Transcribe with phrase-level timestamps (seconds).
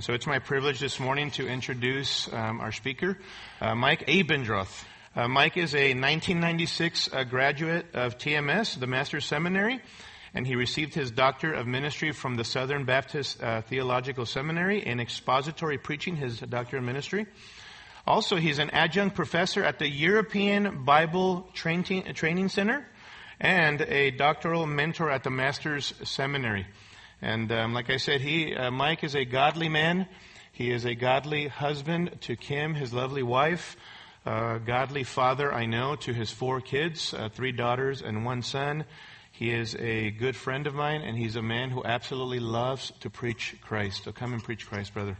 [0.00, 3.18] And so it's my privilege this morning to introduce um, our speaker,
[3.60, 4.86] uh, Mike Abendroth.
[5.14, 9.78] Uh, Mike is a 1996 uh, graduate of TMS, the Master's Seminary,
[10.32, 15.00] and he received his Doctor of Ministry from the Southern Baptist uh, Theological Seminary in
[15.00, 17.26] expository preaching, his Doctor of Ministry.
[18.06, 22.86] Also, he's an adjunct professor at the European Bible Training, Training Center
[23.38, 26.66] and a doctoral mentor at the Master's Seminary.
[27.22, 30.08] And um, like I said, he, uh, Mike is a godly man.
[30.52, 33.76] He is a godly husband to Kim, his lovely wife.
[34.24, 38.84] Uh, godly father, I know, to his four kids, uh, three daughters and one son.
[39.32, 43.08] He is a good friend of mine, and he's a man who absolutely loves to
[43.08, 44.04] preach Christ.
[44.04, 45.16] So come and preach Christ, brother.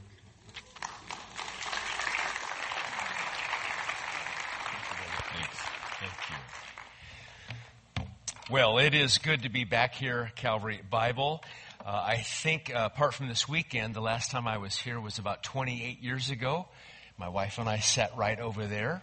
[8.51, 11.43] Well, it is good to be back here, Calvary Bible.
[11.85, 15.19] Uh, I think, uh, apart from this weekend, the last time I was here was
[15.19, 16.69] about 28 years ago.
[17.17, 19.03] My wife and I sat right over there,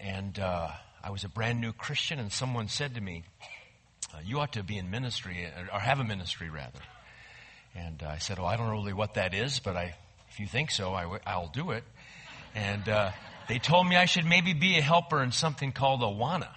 [0.00, 0.70] and uh,
[1.02, 3.24] I was a brand new Christian, and someone said to me,
[4.14, 6.80] uh, You ought to be in ministry, or have a ministry rather.
[7.74, 9.94] And I said, Oh, I don't know really what that is, but I,
[10.30, 11.04] if you think so, I,
[11.36, 11.84] will do it.
[12.54, 13.10] And uh,
[13.48, 16.48] they told me I should maybe be a helper in something called Awana.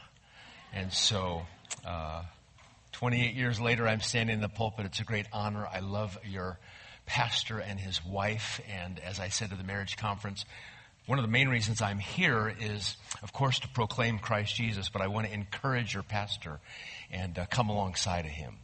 [0.71, 1.41] And so
[1.85, 2.23] uh,
[2.97, 4.87] 28 years later, I'm standing in the pulpit.
[4.87, 5.67] It's a great honor.
[5.71, 6.57] I love your
[7.05, 8.59] pastor and his wife.
[8.67, 10.45] And as I said to the marriage conference,
[11.05, 15.03] one of the main reasons I'm here is, of course, to proclaim Christ Jesus, but
[15.03, 16.59] I want to encourage your pastor
[17.11, 18.55] and uh, come alongside of him.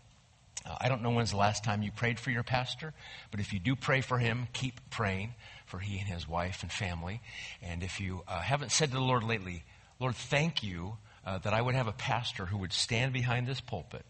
[0.66, 2.92] Uh, I don't know when's the last time you prayed for your pastor,
[3.30, 5.36] but if you do pray for him, keep praying
[5.68, 7.22] for he and his wife and family.
[7.62, 9.64] And if you uh, haven't said to the Lord lately,
[10.00, 13.62] Lord, thank you uh, that I would have a pastor who would stand behind this
[13.62, 14.04] pulpit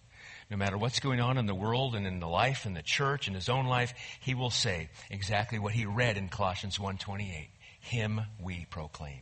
[0.54, 3.26] no matter what's going on in the world and in the life and the church
[3.26, 7.50] and his own life, he will say exactly what he read in Colossians 1:28.
[7.80, 9.22] Him we proclaim.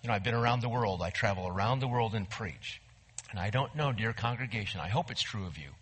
[0.00, 1.02] You know, I've been around the world.
[1.02, 2.80] I travel around the world and preach.
[3.30, 5.72] And I don't know, dear congregation, I hope it's true of you,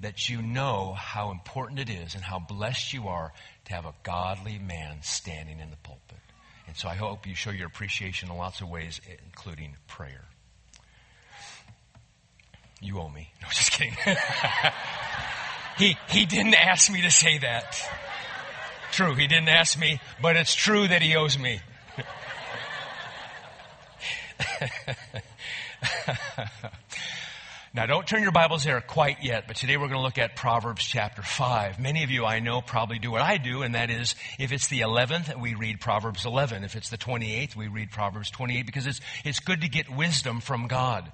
[0.00, 3.32] that you know how important it is and how blessed you are
[3.66, 6.18] to have a godly man standing in the pulpit.
[6.66, 10.24] And so I hope you show your appreciation in lots of ways, including prayer.
[12.82, 13.32] You owe me.
[13.40, 13.94] No, just kidding.
[15.78, 17.76] he, he didn't ask me to say that.
[18.90, 21.60] True, he didn't ask me, but it's true that he owes me.
[27.72, 30.34] now, don't turn your Bibles there quite yet, but today we're going to look at
[30.34, 31.78] Proverbs chapter 5.
[31.78, 34.66] Many of you I know probably do what I do, and that is if it's
[34.66, 36.64] the 11th, we read Proverbs 11.
[36.64, 40.40] If it's the 28th, we read Proverbs 28 because it's, it's good to get wisdom
[40.40, 41.12] from God.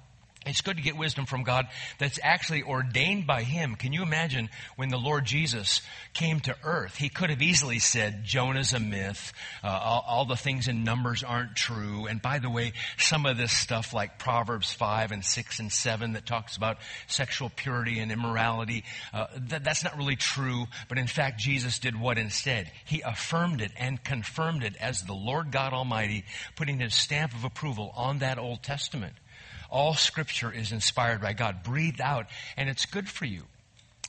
[0.48, 3.74] It's good to get wisdom from God that's actually ordained by Him.
[3.74, 5.82] Can you imagine when the Lord Jesus
[6.14, 6.96] came to earth?
[6.96, 9.32] He could have easily said, Jonah's a myth,
[9.62, 12.06] uh, all, all, the things in Numbers aren't true.
[12.06, 16.14] And by the way, some of this stuff like Proverbs 5 and 6 and 7
[16.14, 20.66] that talks about sexual purity and immorality, uh, that, that's not really true.
[20.88, 22.70] But in fact, Jesus did what instead?
[22.84, 26.24] He affirmed it and confirmed it as the Lord God Almighty,
[26.56, 29.14] putting His stamp of approval on that Old Testament.
[29.70, 33.42] All scripture is inspired by God, breathed out, and it's good for you.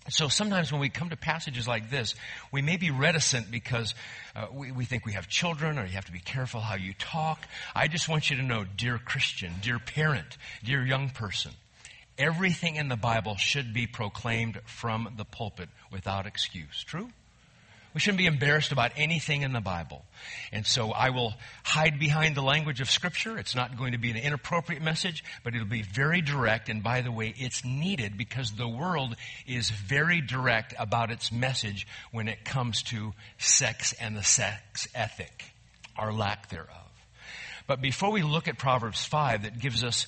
[0.10, 2.16] So sometimes when we come to passages like this,
[2.52, 3.94] we may be reticent because
[4.36, 6.94] uh, we, we think we have children or you have to be careful how you
[6.98, 7.46] talk.
[7.76, 11.52] I just want you to know, dear Christian, dear parent, dear young person,
[12.18, 16.84] everything in the Bible should be proclaimed from the pulpit without excuse.
[16.84, 17.10] True?
[17.94, 20.06] We shouldn't be embarrassed about anything in the Bible.
[20.52, 21.34] And so I will
[21.64, 23.38] hide behind the language of Scripture.
[23.40, 26.70] It's not going to be an inappropriate message, but it'll be very direct.
[26.70, 29.16] And by the way, it's needed because the world
[29.48, 35.46] is very direct about its message when it comes to sex and the sex ethic,
[35.98, 36.76] or lack thereof.
[37.66, 40.06] But before we look at Proverbs 5 that gives us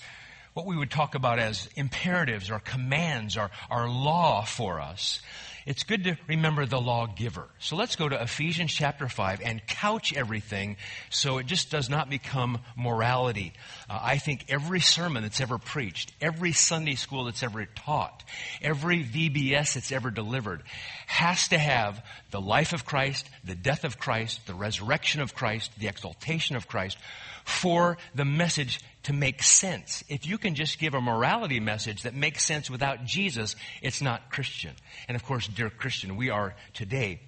[0.53, 5.21] what we would talk about as imperatives or commands or, or law for us,
[5.71, 7.47] it's good to remember the lawgiver.
[7.59, 10.75] So let's go to Ephesians chapter 5 and couch everything
[11.09, 13.53] so it just does not become morality.
[13.89, 18.21] Uh, I think every sermon that's ever preached, every Sunday school that's ever taught,
[18.61, 20.61] every VBS that's ever delivered
[21.07, 25.71] has to have the life of Christ, the death of Christ, the resurrection of Christ,
[25.79, 26.97] the exaltation of Christ
[27.43, 30.03] for the message to make sense.
[30.09, 34.31] If you can just give a morality message that makes sense without Jesus, it's not
[34.31, 34.73] Christian.
[35.07, 37.19] And of course, dear Christian, we are today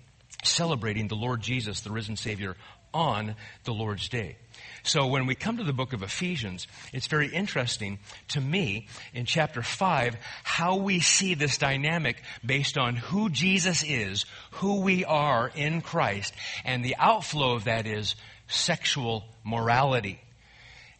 [0.43, 2.55] celebrating the Lord Jesus, the risen Savior,
[2.93, 4.37] on the Lord's day.
[4.83, 7.99] So when we come to the book of Ephesians, it's very interesting
[8.29, 14.25] to me in chapter 5 how we see this dynamic based on who Jesus is,
[14.51, 16.33] who we are in Christ,
[16.65, 18.15] and the outflow of that is
[18.53, 20.19] sexual morality.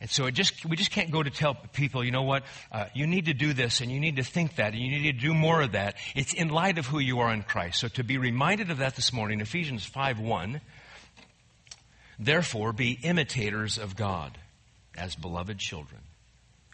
[0.02, 2.86] And so it just, we just can't go to tell people, you know what, uh,
[2.94, 5.28] you need to do this and you need to think that and you need to
[5.28, 5.96] do more of that.
[6.14, 7.80] It's in light of who you are in Christ.
[7.80, 10.60] So to be reminded of that this morning, Ephesians 5 1,
[12.20, 14.38] Therefore, be imitators of God
[14.96, 16.02] as beloved children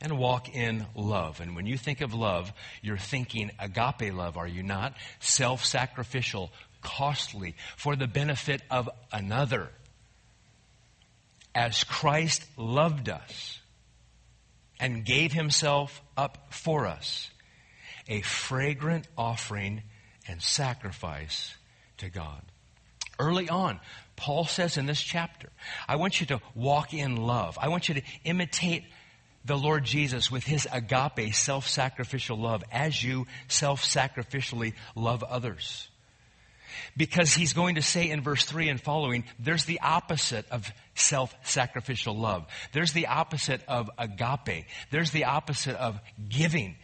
[0.02, 1.42] and walk in love.
[1.42, 4.94] And when you think of love, you're thinking agape love, are you not?
[5.20, 6.52] Self sacrificial,
[6.82, 9.70] costly, for the benefit of another.
[11.56, 13.60] As Christ loved us
[14.80, 17.30] and gave himself up for us,
[18.08, 19.84] a fragrant offering
[20.28, 21.56] and sacrifice
[21.98, 22.42] to God.
[23.20, 23.80] Early on,
[24.16, 25.50] Paul says in this chapter,
[25.88, 27.58] I want you to walk in love.
[27.60, 28.84] I want you to imitate
[29.44, 35.90] the Lord Jesus with his agape, self-sacrificial love as you self-sacrificially love others.
[36.98, 42.18] Because he's going to say in verse 3 and following, there's the opposite of self-sacrificial
[42.18, 42.46] love.
[42.74, 44.66] There's the opposite of agape.
[44.92, 46.76] There's the opposite of giving.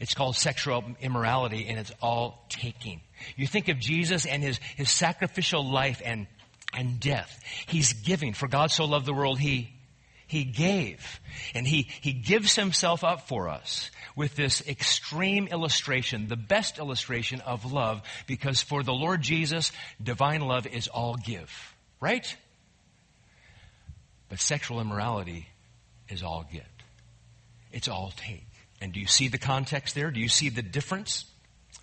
[0.00, 3.00] It's called sexual immorality and it's all taking.
[3.36, 6.26] You think of Jesus and his, his sacrificial life and
[6.72, 7.40] and death.
[7.66, 8.32] He's giving.
[8.32, 9.71] For God so loved the world, He,
[10.32, 11.20] He gave.
[11.54, 17.42] And He, He gives Himself up for us with this extreme illustration, the best illustration
[17.42, 21.76] of love, because for the Lord Jesus, divine love is all give.
[22.00, 22.34] Right?
[24.30, 25.48] But sexual immorality
[26.08, 26.64] is all get.
[27.70, 28.46] It's all take.
[28.80, 30.10] And do you see the context there?
[30.10, 31.26] Do you see the difference?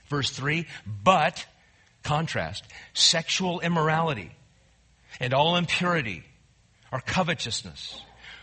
[0.07, 0.65] Verse 3,
[1.03, 1.45] but,
[2.01, 2.63] contrast,
[2.95, 4.31] sexual immorality
[5.19, 6.23] and all impurity
[6.91, 8.01] or covetousness,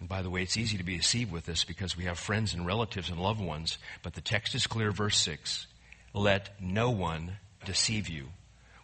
[0.00, 2.54] And by the way, it's easy to be deceived with this because we have friends
[2.54, 5.66] and relatives and loved ones, but the text is clear, verse 6.
[6.14, 8.28] Let no one deceive you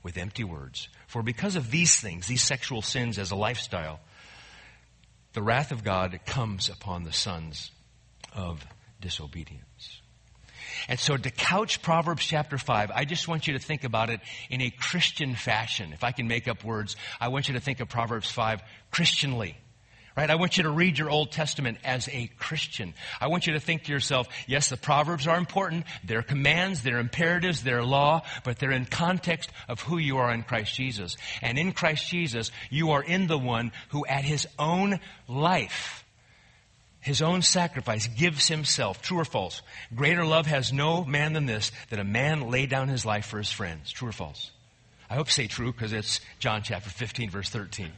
[0.02, 0.88] with empty words.
[1.06, 4.00] For because of these things, these sexual sins as a lifestyle,
[5.32, 7.70] the wrath of God comes upon the sons
[8.32, 8.64] of
[9.00, 10.00] disobedience.
[10.88, 14.20] And so to couch Proverbs chapter 5, I just want you to think about it
[14.50, 15.92] in a Christian fashion.
[15.92, 19.56] If I can make up words, I want you to think of Proverbs 5 Christianly.
[20.16, 20.30] Right?
[20.30, 22.94] I want you to read your Old Testament as a Christian.
[23.20, 25.86] I want you to think to yourself, yes, the Proverbs are important.
[26.04, 30.44] They're commands, they're imperatives, they're law, but they're in context of who you are in
[30.44, 31.16] Christ Jesus.
[31.42, 36.04] And in Christ Jesus, you are in the one who at his own life,
[37.00, 39.02] his own sacrifice, gives himself.
[39.02, 39.62] True or false?
[39.96, 43.38] Greater love has no man than this, that a man lay down his life for
[43.38, 43.90] his friends.
[43.90, 44.52] True or false?
[45.10, 47.90] I hope say true because it's John chapter 15 verse 13.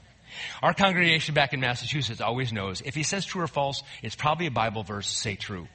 [0.63, 4.47] Our congregation back in Massachusetts always knows if he says true or false, it's probably
[4.47, 5.69] a Bible verse, say true.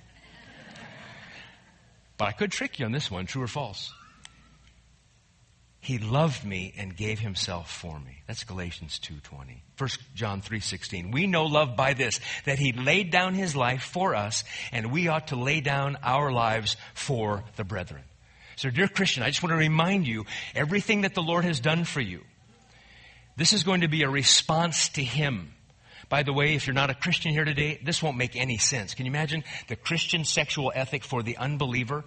[2.18, 3.92] But I could trick you on this one, true or false.
[5.80, 8.22] He loved me and gave himself for me.
[8.28, 9.64] That's Galatians 2:20.
[9.76, 11.10] 1 John 3:16.
[11.10, 15.08] We know love by this that he laid down his life for us and we
[15.08, 18.04] ought to lay down our lives for the brethren.
[18.58, 21.84] So dear Christian, I just want to remind you everything that the Lord has done
[21.84, 22.24] for you
[23.42, 25.52] this is going to be a response to Him.
[26.10, 28.94] By the way, if you're not a Christian here today, this won't make any sense.
[28.94, 32.04] Can you imagine the Christian sexual ethic for the unbeliever?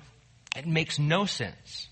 [0.57, 1.89] It makes no sense.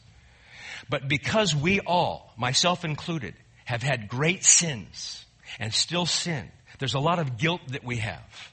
[0.88, 3.34] But because we all, myself included,
[3.64, 5.24] have had great sins
[5.58, 8.52] and still sin, there's a lot of guilt that we have.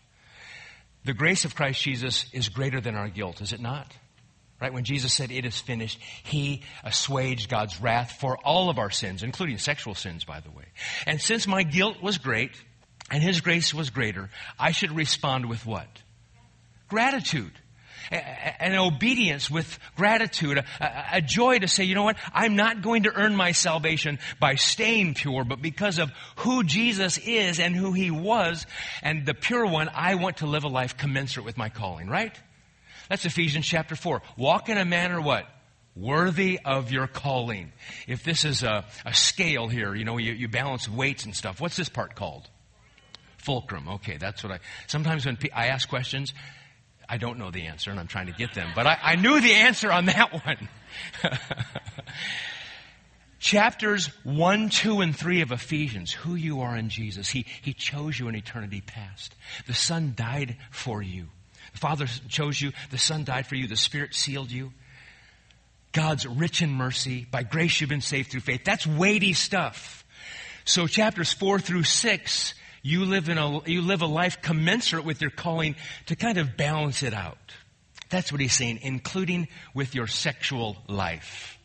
[1.05, 3.96] The grace of Christ Jesus is greater than our guilt, is it not?
[4.62, 4.74] Right?
[4.74, 9.24] When Jesus said, it is finished, He assuaged God's wrath for all of our sins,
[9.24, 10.66] including sexual sins, by the way.
[11.06, 12.51] And since my guilt was great
[13.10, 15.88] and His grace was greater, I should respond with what?
[16.89, 17.54] Gratitude.
[18.12, 23.04] An obedience with gratitude, a, a, joy to say, you know what, I'm not going
[23.04, 27.92] to earn my salvation by staying pure, but because of who Jesus is and who
[27.94, 28.66] He was
[29.04, 32.36] and the pure one, I want to live a life commensurate with my calling, right?
[33.08, 34.22] That's Ephesians chapter 4.
[34.38, 35.46] Walk in a manner what?
[35.96, 37.72] Worthy of your calling.
[38.08, 41.60] If this is a, a scale here, you know, you, you balance weights and stuff,
[41.60, 42.48] what's this part called?
[43.38, 43.88] Fulcrum.
[43.88, 44.60] Okay, that's what I.
[44.88, 46.34] Sometimes when I ask questions,
[47.08, 49.41] I don't know the answer and I'm trying to get them, but I, I knew
[49.41, 50.70] the answer on that one.
[53.39, 57.29] Chapters 1, 2, and 3 of Ephesians, who you are in Jesus.
[57.29, 59.34] He, he chose you in eternity past.
[59.65, 61.29] The Son died for you.
[61.79, 62.74] The Father chose you.
[62.91, 63.65] The Son died for you.
[63.67, 64.74] The Spirit sealed you.
[65.93, 67.25] God's rich in mercy.
[67.31, 68.65] By grace you've been saved through faith.
[68.65, 70.03] That's weighty stuff.
[70.65, 75.21] So chapters 4 through 6 you live in a, you live a life commensurate with
[75.21, 77.38] your calling to kind of balance it out.
[78.09, 81.57] That's what he's saying, including with your sexual life.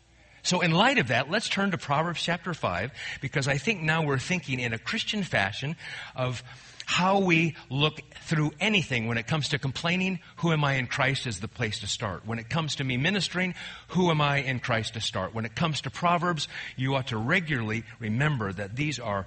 [0.42, 2.90] So in light of that, let's turn to Proverbs chapter 5
[3.21, 5.76] because I think now we're thinking in a Christian fashion
[6.16, 6.42] of
[6.87, 11.26] how we look through anything when it comes to complaining, who am I in Christ
[11.26, 12.26] is the place to start.
[12.26, 13.55] When it comes to me ministering,
[13.88, 15.35] who am I in Christ to start.
[15.35, 19.26] When it comes to Proverbs, you ought to regularly remember that these are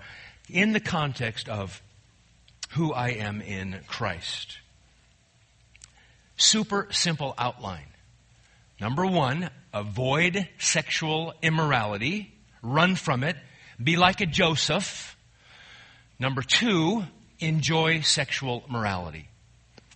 [0.50, 1.82] in the context of
[2.72, 4.58] who I am in Christ.
[6.36, 7.88] Super simple outline.
[8.80, 13.36] Number one, avoid sexual immorality, run from it,
[13.82, 15.18] be like a Joseph.
[16.20, 17.04] Number two,
[17.40, 19.28] enjoy sexual morality.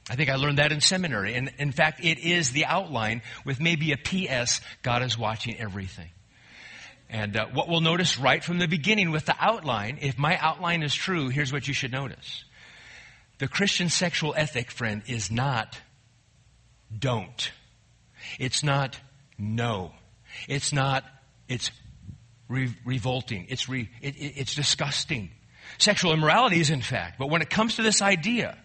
[0.09, 1.35] I think I learned that in seminary.
[1.35, 6.09] And in fact, it is the outline with maybe a PS God is watching everything.
[7.09, 10.81] And uh, what we'll notice right from the beginning with the outline, if my outline
[10.81, 12.45] is true, here's what you should notice.
[13.37, 15.77] The Christian sexual ethic, friend, is not
[16.97, 17.51] don't.
[18.39, 18.99] It's not
[19.37, 19.91] no.
[20.47, 21.03] It's not,
[21.49, 21.71] it's
[22.47, 23.47] re- revolting.
[23.49, 25.31] It's, re- it, it, it's disgusting.
[25.77, 28.57] Sexual immorality is in fact, but when it comes to this idea,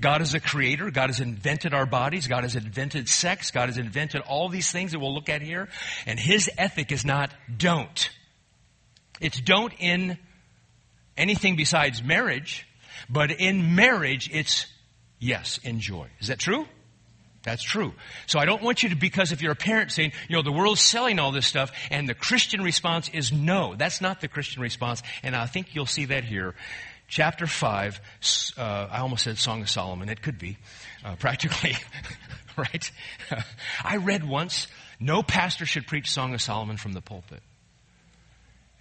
[0.00, 0.90] God is a creator.
[0.90, 2.26] God has invented our bodies.
[2.26, 3.50] God has invented sex.
[3.50, 5.68] God has invented all these things that we'll look at here.
[6.06, 8.10] And His ethic is not don't.
[9.20, 10.18] It's don't in
[11.16, 12.66] anything besides marriage,
[13.08, 14.66] but in marriage, it's
[15.18, 16.08] yes, enjoy.
[16.20, 16.66] Is that true?
[17.44, 17.92] That's true.
[18.26, 20.52] So I don't want you to, because if you're a parent saying, you know, the
[20.52, 23.74] world's selling all this stuff, and the Christian response is no.
[23.76, 26.54] That's not the Christian response, and I think you'll see that here
[27.08, 28.00] chapter 5,
[28.56, 30.08] uh, I almost said Song of Solomon.
[30.08, 30.58] It could be,
[31.04, 31.76] uh, practically,
[32.56, 32.90] right?
[33.84, 34.66] I read once,
[35.00, 37.42] no pastor should preach Song of Solomon from the pulpit.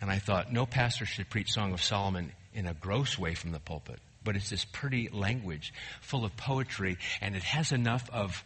[0.02, 3.52] And I thought, no pastor should preach Song of Solomon in a gross way from
[3.52, 4.00] the pulpit.
[4.24, 8.44] But it's this pretty language full of poetry, and it has enough of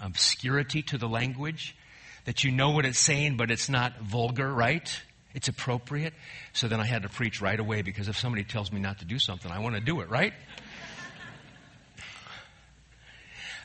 [0.00, 1.76] obscurity to the language
[2.24, 5.00] that you know what it's saying, but it's not vulgar, right?
[5.34, 6.12] It's appropriate.
[6.52, 9.04] So then I had to preach right away because if somebody tells me not to
[9.04, 10.32] do something, I want to do it, right?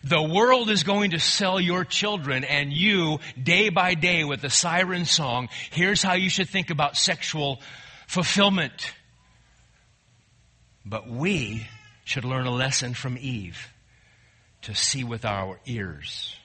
[0.04, 4.50] The world is going to sell your children and you day by day with the
[4.50, 5.50] siren song.
[5.72, 7.62] Here's how you should think about sexual
[8.08, 8.94] fulfillment.
[10.84, 11.68] But we
[12.04, 13.72] should learn a lesson from Eve
[14.64, 16.36] to see with our ears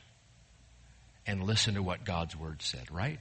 [1.26, 3.20] and listen to what God's word said, right?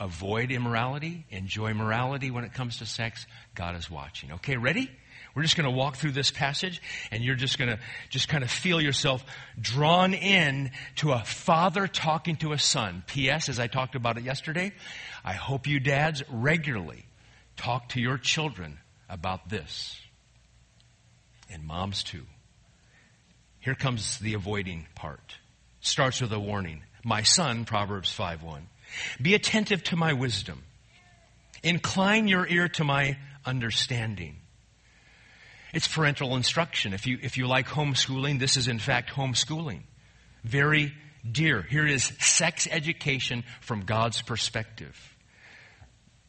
[0.00, 4.32] avoid immorality, enjoy morality when it comes to sex, God is watching.
[4.32, 4.90] Okay, ready?
[5.34, 8.42] We're just going to walk through this passage and you're just going to just kind
[8.42, 9.22] of feel yourself
[9.60, 13.04] drawn in to a father talking to a son.
[13.06, 13.48] P.S.
[13.48, 14.72] As I talked about it yesterday,
[15.24, 17.04] I hope you dads regularly
[17.56, 20.00] talk to your children about this.
[21.52, 22.24] And moms too.
[23.60, 25.36] Here comes the avoiding part.
[25.80, 26.82] Starts with a warning.
[27.04, 28.66] My son, Proverbs 5 1.
[29.20, 30.62] Be attentive to my wisdom.
[31.62, 34.36] Incline your ear to my understanding.
[35.72, 36.94] It's parental instruction.
[36.94, 39.82] If you, if you like homeschooling, this is in fact homeschooling.
[40.42, 40.92] Very
[41.30, 41.62] dear.
[41.62, 44.98] Here is sex education from God's perspective.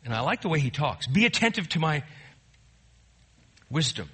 [0.03, 1.07] And I like the way he talks.
[1.07, 2.03] Be attentive to my
[3.69, 4.09] wisdom.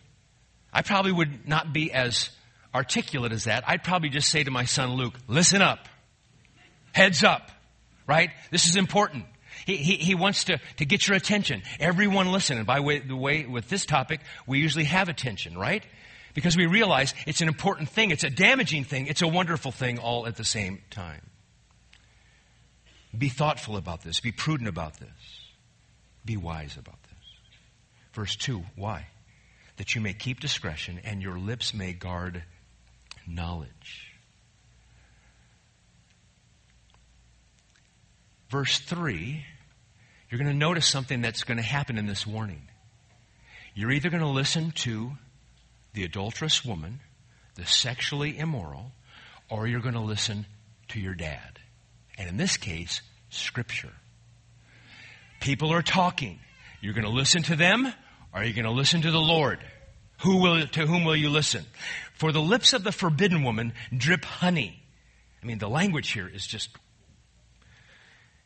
[0.72, 2.30] I probably would not be as
[2.74, 3.64] articulate as that.
[3.68, 5.88] I'd probably just say to my son Luke, listen up.
[6.94, 7.52] Heads up
[8.08, 8.32] right?
[8.50, 9.26] This is important.
[9.66, 11.62] He, he, he, wants to, to get your attention.
[11.80, 12.58] Everyone listen.
[12.58, 15.84] And by way, the way, with this topic, we usually have attention, right?
[16.34, 19.98] Because we realize it's an important thing, it's a damaging thing, it's a wonderful thing
[20.00, 21.22] all at the same time.
[23.18, 25.10] Be thoughtful about this, be prudent about this,
[26.24, 27.14] be wise about this.
[28.14, 29.08] Verse 2 why?
[29.78, 32.44] That you may keep discretion and your lips may guard
[33.28, 34.08] knowledge.
[38.50, 39.44] verse 3,
[40.30, 42.68] you're going to notice something that's going to happen in this warning.
[43.74, 45.12] You're either going to listen to
[45.94, 47.00] the adulterous woman,
[47.56, 48.92] the sexually immoral,
[49.50, 50.46] or you're going to listen
[50.90, 51.60] to your dad.
[52.18, 53.94] And in this case, Scripture.
[55.40, 56.40] People are talking.
[56.82, 57.92] You're going to listen to them,
[58.34, 59.60] or you going to listen to the Lord?
[60.22, 61.66] Who will, to whom will you listen?
[62.18, 64.82] For the lips of the forbidden woman drip honey.
[65.42, 66.70] I mean, the language here is just,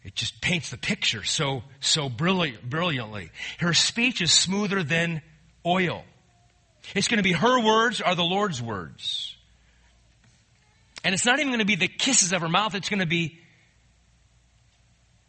[0.04, 3.32] it just paints the picture so, so brilliant, brilliantly.
[3.60, 5.22] Her speech is smoother than
[5.66, 6.04] oil.
[6.94, 9.38] It's going to be her words are the Lord's words.
[11.06, 13.06] And it's not even going to be the kisses of her mouth, it's going to
[13.06, 13.40] be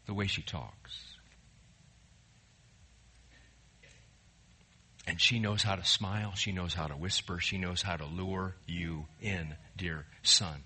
[0.07, 0.82] the way she talks.
[5.07, 6.35] And she knows how to smile.
[6.35, 7.41] She knows how to whisper.
[7.41, 10.63] She knows how to lure you in, dear son.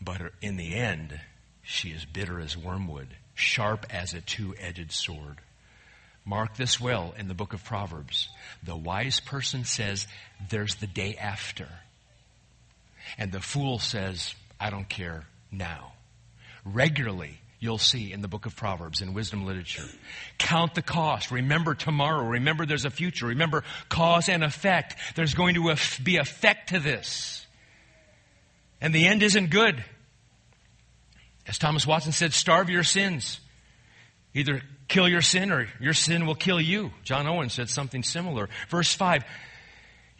[0.00, 1.20] But in the end,
[1.62, 5.38] she is bitter as wormwood, sharp as a two edged sword.
[6.24, 8.28] Mark this well in the book of Proverbs.
[8.62, 10.06] The wise person says,
[10.50, 11.68] There's the day after.
[13.18, 15.92] And the fool says, I don't care now.
[16.64, 19.84] Regularly, you'll see in the book of Proverbs in wisdom literature.
[20.38, 21.30] Count the cost.
[21.30, 22.24] Remember tomorrow.
[22.24, 23.26] Remember there's a future.
[23.26, 24.96] Remember cause and effect.
[25.14, 27.46] There's going to be effect to this.
[28.80, 29.84] And the end isn't good.
[31.46, 33.40] As Thomas Watson said, starve your sins.
[34.32, 36.90] Either kill your sin or your sin will kill you.
[37.04, 38.48] John Owen said something similar.
[38.70, 39.24] Verse 5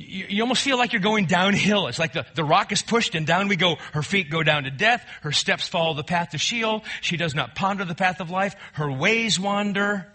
[0.00, 1.86] you, you, almost feel like you're going downhill.
[1.86, 3.76] It's like the, the rock is pushed and down we go.
[3.92, 5.04] Her feet go down to death.
[5.20, 6.82] Her steps follow the path to Sheol.
[7.02, 8.56] She does not ponder the path of life.
[8.72, 10.10] Her ways wander.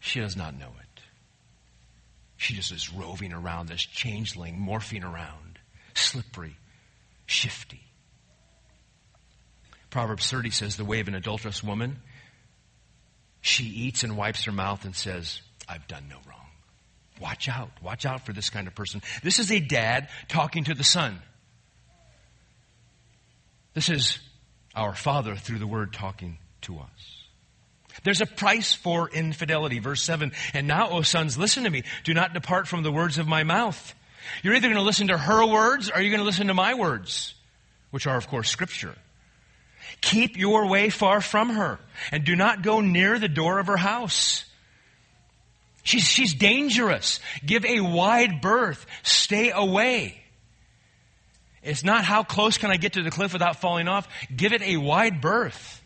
[0.00, 1.00] She does not know it.
[2.36, 5.58] She just is roving around, this changeling, morphing around,
[5.94, 6.56] slippery,
[7.26, 7.80] shifty.
[9.88, 11.98] Proverbs 30 says, The way of an adulterous woman,
[13.40, 16.45] she eats and wipes her mouth and says, I've done no wrong.
[17.20, 17.70] Watch out.
[17.82, 19.02] Watch out for this kind of person.
[19.22, 21.20] This is a dad talking to the son.
[23.74, 24.18] This is
[24.74, 27.26] our Father through the Word talking to us.
[28.04, 29.78] There's a price for infidelity.
[29.78, 30.32] Verse 7.
[30.52, 31.82] And now, O sons, listen to me.
[32.04, 33.94] Do not depart from the words of my mouth.
[34.42, 36.74] You're either going to listen to her words or you're going to listen to my
[36.74, 37.34] words,
[37.90, 38.94] which are, of course, Scripture.
[40.00, 41.78] Keep your way far from her
[42.12, 44.44] and do not go near the door of her house.
[45.86, 47.20] She's, she's dangerous.
[47.44, 48.84] Give a wide berth.
[49.04, 50.20] Stay away.
[51.62, 54.08] It's not how close can I get to the cliff without falling off.
[54.34, 55.80] Give it a wide berth.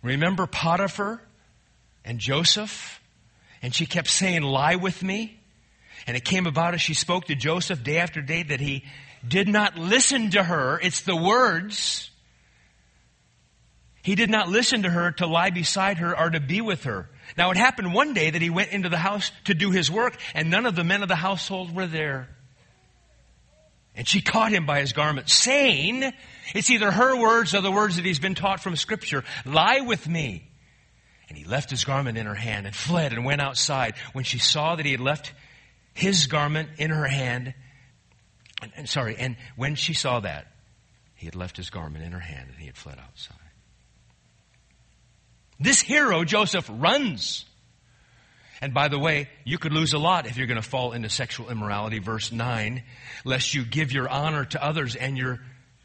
[0.00, 1.20] Remember Potiphar
[2.04, 3.00] and Joseph?
[3.60, 5.40] And she kept saying, Lie with me.
[6.06, 8.84] And it came about as she spoke to Joseph day after day that he
[9.26, 10.78] did not listen to her.
[10.80, 12.12] It's the words.
[14.06, 17.10] He did not listen to her to lie beside her or to be with her.
[17.36, 20.16] Now it happened one day that he went into the house to do his work
[20.32, 22.28] and none of the men of the household were there.
[23.96, 26.12] And she caught him by his garment saying,
[26.54, 30.08] it's either her words or the words that he's been taught from scripture, lie with
[30.08, 30.48] me.
[31.28, 33.94] And he left his garment in her hand and fled and went outside.
[34.12, 35.32] When she saw that he had left
[35.94, 37.54] his garment in her hand,
[38.62, 40.46] and, and sorry, and when she saw that,
[41.16, 43.36] he had left his garment in her hand and he had fled outside.
[45.58, 47.44] This hero, Joseph, runs.
[48.60, 51.08] And by the way, you could lose a lot if you're going to fall into
[51.08, 51.98] sexual immorality.
[51.98, 52.82] Verse 9,
[53.24, 55.40] lest you give your honor to others and your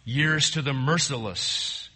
[0.05, 1.89] years to the merciless.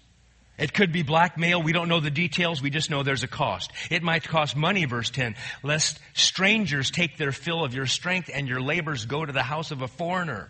[0.57, 1.61] It could be blackmail.
[1.61, 2.61] We don't know the details.
[2.61, 3.71] We just know there's a cost.
[3.89, 8.47] It might cost money, verse 10, lest strangers take their fill of your strength and
[8.47, 10.49] your labors go to the house of a foreigner.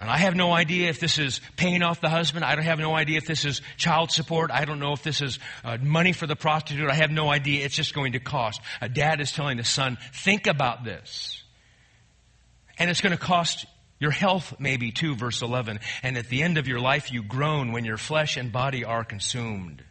[0.00, 2.42] And I have no idea if this is paying off the husband.
[2.42, 4.50] I don't have no idea if this is child support.
[4.50, 6.88] I don't know if this is uh, money for the prostitute.
[6.88, 7.66] I have no idea.
[7.66, 8.62] It's just going to cost.
[8.80, 11.42] A dad is telling the son, think about this.
[12.78, 13.66] And it's going to cost
[13.98, 15.80] your health maybe too, verse 11.
[16.02, 19.04] And at the end of your life you groan when your flesh and body are
[19.04, 19.84] consumed.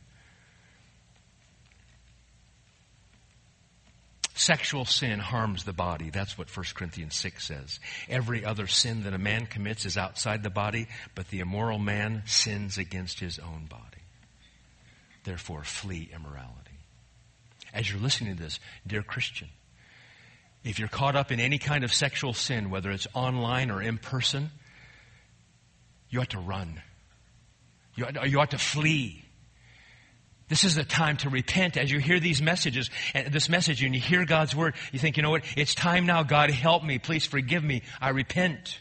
[4.40, 6.12] Sexual sin harms the body.
[6.12, 7.78] That's what 1 Corinthians 6 says.
[8.08, 12.24] Every other sin that a man commits is outside the body, but the immoral man
[12.26, 13.84] sins against his own body.
[15.26, 16.80] Therefore, flee immorality.
[17.74, 19.50] As you're listening to this, dear Christian,
[20.64, 23.98] if you're caught up in any kind of sexual sin, whether it's online or in
[23.98, 24.52] person,
[26.10, 26.82] you ought to run.
[27.96, 29.26] You ought, you ought to flee.
[30.50, 33.94] This is the time to repent as you hear these messages, and this message, and
[33.94, 34.74] you hear God's word.
[34.92, 35.44] You think, you know what?
[35.56, 36.24] It's time now.
[36.24, 36.98] God, help me.
[36.98, 37.84] Please forgive me.
[38.02, 38.80] I repent.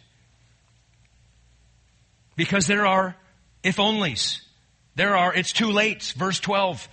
[2.36, 3.16] Because there are
[3.62, 4.40] if onlys.
[4.94, 6.14] There are, it's too late.
[6.16, 6.88] Verse 12.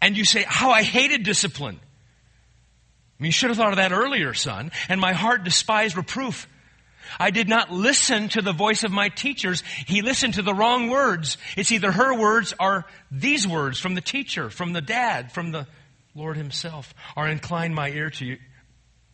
[0.00, 1.78] And you say, how I hated discipline.
[1.78, 4.72] I mean, you should have thought of that earlier, son.
[4.88, 6.48] And my heart despised reproof.
[7.18, 9.62] I did not listen to the voice of my teachers.
[9.86, 11.38] He listened to the wrong words.
[11.56, 15.66] It's either her words or these words from the teacher, from the dad, from the
[16.14, 18.36] Lord himself, or incline my ear to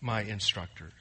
[0.00, 0.92] my instructors.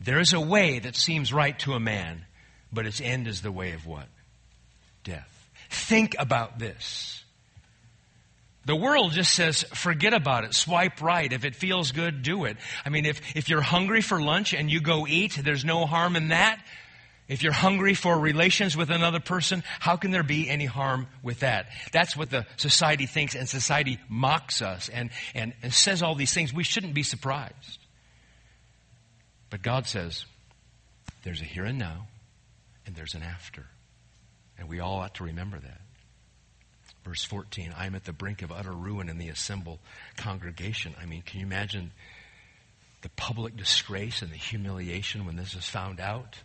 [0.00, 2.24] There is a way that seems right to a man,
[2.72, 4.08] but its end is the way of what?
[5.04, 5.50] Death.
[5.70, 7.24] Think about this.
[8.66, 10.52] The world just says, forget about it.
[10.52, 11.32] Swipe right.
[11.32, 12.56] If it feels good, do it.
[12.84, 16.16] I mean, if, if you're hungry for lunch and you go eat, there's no harm
[16.16, 16.60] in that.
[17.28, 21.40] If you're hungry for relations with another person, how can there be any harm with
[21.40, 21.66] that?
[21.92, 26.34] That's what the society thinks, and society mocks us and, and, and says all these
[26.34, 26.52] things.
[26.52, 27.78] We shouldn't be surprised.
[29.50, 30.24] But God says,
[31.22, 32.08] there's a here and now,
[32.84, 33.64] and there's an after.
[34.58, 35.80] And we all ought to remember that.
[37.06, 39.78] Verse 14, I am at the brink of utter ruin in the assembled
[40.16, 40.92] congregation.
[41.00, 41.92] I mean, can you imagine
[43.02, 46.36] the public disgrace and the humiliation when this is found out?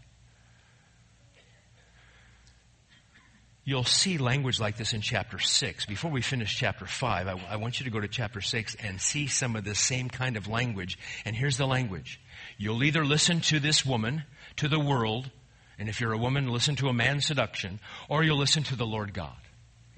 [3.64, 5.88] You'll see language like this in chapter 6.
[5.88, 9.02] Before we finish chapter 5, I, I, want you to go to chapter 6 and
[9.02, 11.00] see some of the same kind of language.
[11.26, 12.22] And here's the language.
[12.60, 14.26] You'll either listen to this woman,
[14.58, 15.32] to the world,
[15.80, 18.86] and if you're a woman, listen to a man's seduction, or you'll listen to the
[18.86, 19.34] Lord God.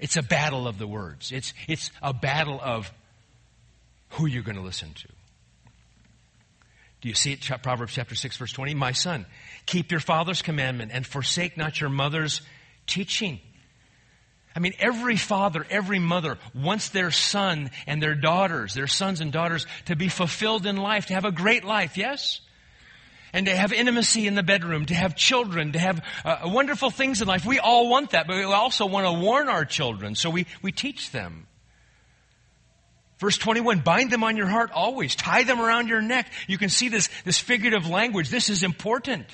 [0.00, 1.32] It's a battle of the words.
[1.32, 2.92] It's, it's a battle of
[4.10, 5.08] who you're going to listen to.
[7.00, 7.62] Do you see it?
[7.62, 8.74] Proverbs chapter 6 verse 20.
[8.74, 9.26] My son,
[9.66, 12.40] keep your father's commandment and forsake not your mother's
[12.86, 13.40] teaching.
[14.56, 19.32] I mean, every father, every mother wants their son and their daughters, their sons and
[19.32, 22.40] daughters to be fulfilled in life, to have a great life, yes?
[23.34, 27.20] And to have intimacy in the bedroom, to have children, to have uh, wonderful things
[27.20, 27.44] in life.
[27.44, 30.70] We all want that, but we also want to warn our children, so we, we
[30.70, 31.48] teach them.
[33.18, 35.16] Verse 21, bind them on your heart always.
[35.16, 36.30] Tie them around your neck.
[36.46, 38.30] You can see this, this figurative language.
[38.30, 39.26] This is important.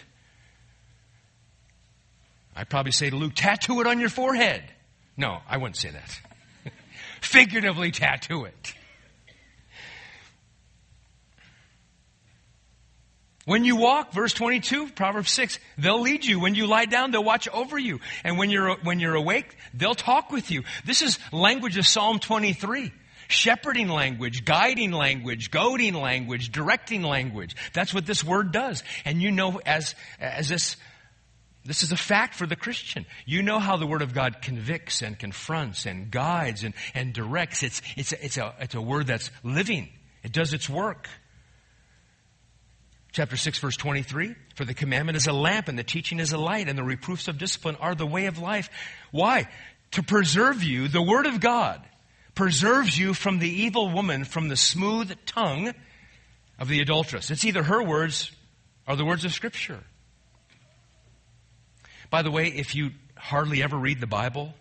[2.56, 4.62] I'd probably say to Luke, tattoo it on your forehead.
[5.16, 6.20] No, I wouldn't say that.
[7.20, 8.74] Figuratively tattoo it.
[13.50, 16.38] When you walk, verse 22, Proverbs 6, they'll lead you.
[16.38, 17.98] When you lie down, they'll watch over you.
[18.22, 20.62] And when you're, when you're awake, they'll talk with you.
[20.84, 22.92] This is language of Psalm 23.
[23.26, 27.56] Shepherding language, guiding language, goading language, directing language.
[27.72, 28.84] That's what this word does.
[29.04, 30.76] And you know, as, as this,
[31.64, 33.04] this is a fact for the Christian.
[33.26, 37.64] You know how the Word of God convicts and confronts and guides and, and directs.
[37.64, 39.88] It's, it's, a, it's, a, it's a word that's living.
[40.22, 41.08] It does its work.
[43.12, 46.38] Chapter 6 verse 23, for the commandment is a lamp and the teaching is a
[46.38, 48.70] light and the reproofs of discipline are the way of life.
[49.10, 49.48] Why?
[49.92, 51.82] To preserve you, the word of God
[52.34, 55.74] preserves you from the evil woman, from the smooth tongue
[56.58, 57.30] of the adulteress.
[57.30, 58.30] It's either her words
[58.86, 59.80] or the words of scripture.
[62.10, 64.54] By the way, if you hardly ever read the Bible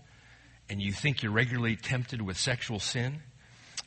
[0.70, 3.22] and you think you're regularly tempted with sexual sin,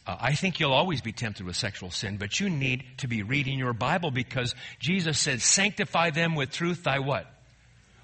[0.07, 3.23] uh, I think you'll always be tempted with sexual sin, but you need to be
[3.23, 7.27] reading your Bible because Jesus said, sanctify them with truth, thy what?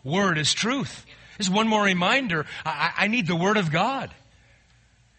[0.04, 1.04] Word is truth.
[1.37, 2.46] This is one more reminder.
[2.64, 4.14] I, I need the Word of God.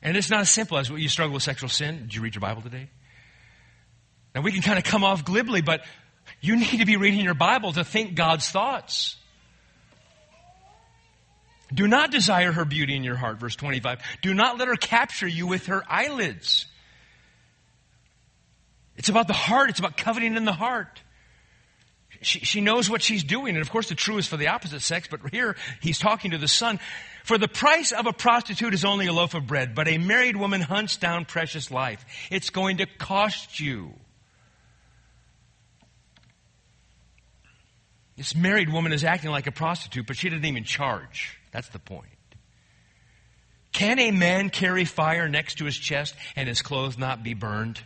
[0.01, 2.03] And it's not as simple as you struggle with sexual sin.
[2.03, 2.89] Did you read your Bible today?
[4.33, 5.81] Now we can kind of come off glibly, but
[6.39, 9.17] you need to be reading your Bible to think God's thoughts.
[11.73, 13.99] Do not desire her beauty in your heart, verse 25.
[14.21, 16.65] Do not let her capture you with her eyelids.
[18.95, 19.69] It's about the heart.
[19.69, 21.01] It's about coveting in the heart.
[22.21, 23.55] She, she knows what she's doing.
[23.55, 26.37] And of course, the true is for the opposite sex, but here he's talking to
[26.37, 26.79] the son.
[27.23, 30.35] For the price of a prostitute is only a loaf of bread, but a married
[30.35, 32.03] woman hunts down precious life.
[32.31, 33.93] It's going to cost you.
[38.17, 41.38] This married woman is acting like a prostitute, but she didn't even charge.
[41.51, 42.05] That's the point.
[43.71, 47.81] Can a man carry fire next to his chest and his clothes not be burned?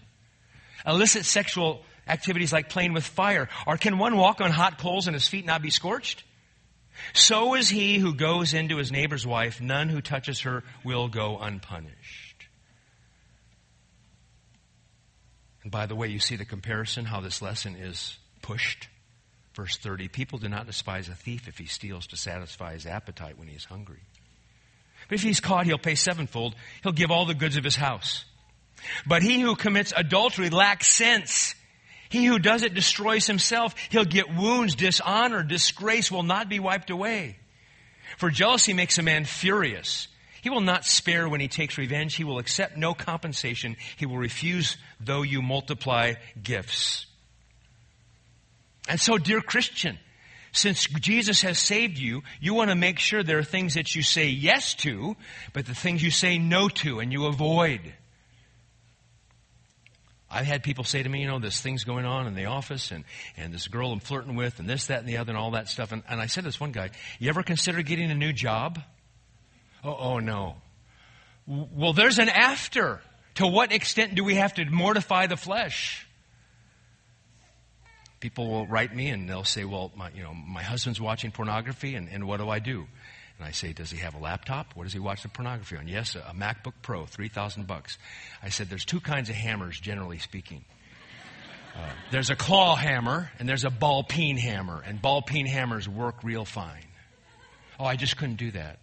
[0.86, 3.50] Illicit sexual activities like playing with fire.
[3.68, 6.24] Or can one walk on hot coals and his feet not be scorched?
[7.14, 9.62] So is he who goes into his neighbor's wife.
[9.62, 12.48] None who touches her will go unpunished.
[15.64, 18.88] And by the way, you see the comparison, how this lesson is pushed.
[19.54, 23.38] Verse 30 People do not despise a thief if he steals to satisfy his appetite
[23.38, 24.02] when he is hungry.
[25.10, 26.56] But if he's caught, he'll pay sevenfold.
[26.82, 28.26] He'll give all the goods of his house.
[29.06, 31.56] But he who commits adultery lacks sense.
[32.10, 33.76] He who does it destroys himself.
[33.90, 37.38] He'll get wounds, dishonor, disgrace will not be wiped away.
[38.18, 40.08] For jealousy makes a man furious.
[40.42, 42.16] He will not spare when he takes revenge.
[42.16, 43.78] He will accept no compensation.
[43.96, 47.06] He will refuse though you multiply gifts.
[48.88, 49.98] And so, dear Christian,
[50.52, 54.04] since Jesus has saved you, you want to make sure there are things that you
[54.04, 55.16] say yes to,
[55.52, 57.82] but the things you say no to and you avoid.
[60.30, 62.92] I've had people say to me, you know, there's things going on in the office
[62.92, 63.04] and,
[63.38, 65.70] and this girl I'm flirting with and this, that, and the other and all that
[65.70, 65.92] stuff.
[65.92, 68.80] And, and I said to this one guy, you ever consider getting a new job?
[69.84, 70.56] Oh, oh no.
[71.46, 73.02] Well, there's an after.
[73.36, 76.08] To what extent do we have to mortify the flesh?
[78.24, 81.96] People will write me and they'll say, well, my, you know, my husband's watching pornography
[81.96, 82.88] and, and what do I do?
[83.38, 84.78] And I say, does he have a laptop?
[84.78, 85.90] What does he watch the pornography on?
[85.90, 87.98] Yes, a, a MacBook Pro, 3000 bucks.
[88.42, 90.64] I said, there's two kinds of hammers, generally speaking.
[91.76, 91.80] Uh,
[92.12, 96.24] there's a claw hammer and there's a ball peen hammer, and ball peen hammers work
[96.24, 96.88] real fine.
[97.78, 98.80] Oh, I just couldn't do that.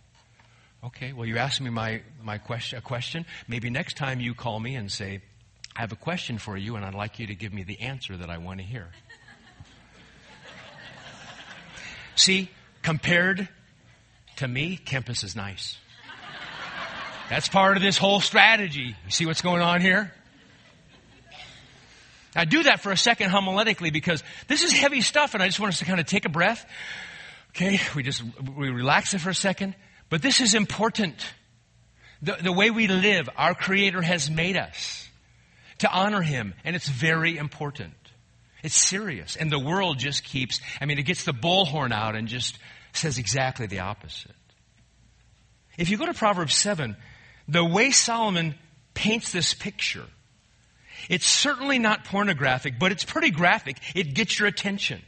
[0.84, 3.24] Okay, well, you asked me my, my question, a question.
[3.48, 5.22] Maybe next time you call me and say,
[5.74, 8.18] I have a question for you, and I'd like you to give me the answer
[8.18, 8.88] that I want to hear.
[12.20, 12.50] See,
[12.82, 13.48] compared
[14.36, 15.78] to me, Kempis is nice.
[17.30, 18.94] That's part of this whole strategy.
[19.06, 20.12] You see what's going on here?
[22.36, 25.58] I do that for a second homiletically because this is heavy stuff and I just
[25.60, 26.62] want us to kind of take a breath.
[27.56, 28.22] Okay, we just,
[28.54, 29.74] we relax it for a second.
[30.10, 31.24] But this is important.
[32.20, 35.08] The, the way we live, our Creator has made us
[35.78, 37.94] to honor Him and it's very important.
[38.62, 39.36] It's serious.
[39.36, 42.58] And the world just keeps, I mean, it gets the bullhorn out and just
[42.92, 44.34] says exactly the opposite.
[45.78, 46.96] If you go to Proverbs 7,
[47.48, 48.54] the way Solomon
[48.94, 50.06] paints this picture,
[51.08, 53.78] it's certainly not pornographic, but it's pretty graphic.
[53.94, 55.00] It gets your attention.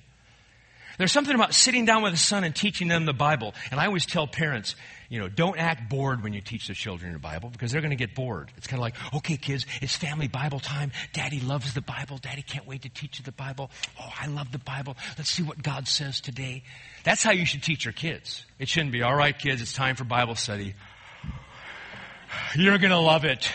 [0.98, 3.54] There's something about sitting down with a son and teaching them the Bible.
[3.70, 4.76] And I always tell parents,
[5.12, 7.90] you know, don't act bored when you teach the children the Bible because they're going
[7.90, 8.51] to get bored.
[8.57, 10.90] It's kind of like, okay, kids, it's family Bible time.
[11.12, 12.16] Daddy loves the Bible.
[12.16, 13.70] Daddy can't wait to teach you the Bible.
[14.01, 14.96] Oh, I love the Bible.
[15.18, 16.62] Let's see what God says today.
[17.05, 18.46] That's how you should teach your kids.
[18.59, 20.72] It shouldn't be, all right, kids, it's time for Bible study.
[22.57, 23.53] You're going to love it.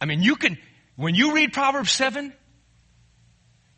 [0.00, 0.56] I mean, you can,
[0.96, 2.32] when you read Proverbs 7,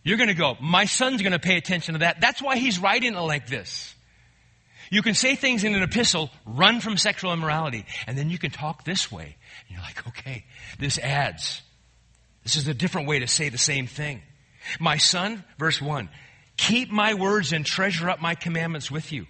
[0.07, 2.21] you're going to go, my son's going to pay attention to that.
[2.21, 3.93] That's why he's writing it like this.
[4.89, 8.53] You can say things in an epistle, run from sexual immorality, and then you can
[8.53, 9.37] talk this way.
[9.67, 10.45] And you're like, okay,
[10.79, 11.61] this adds.
[12.45, 14.23] This is a different way to say the same thing.
[14.79, 16.09] My son, verse 1,
[16.57, 19.27] keep my words and treasure up my commandments with you.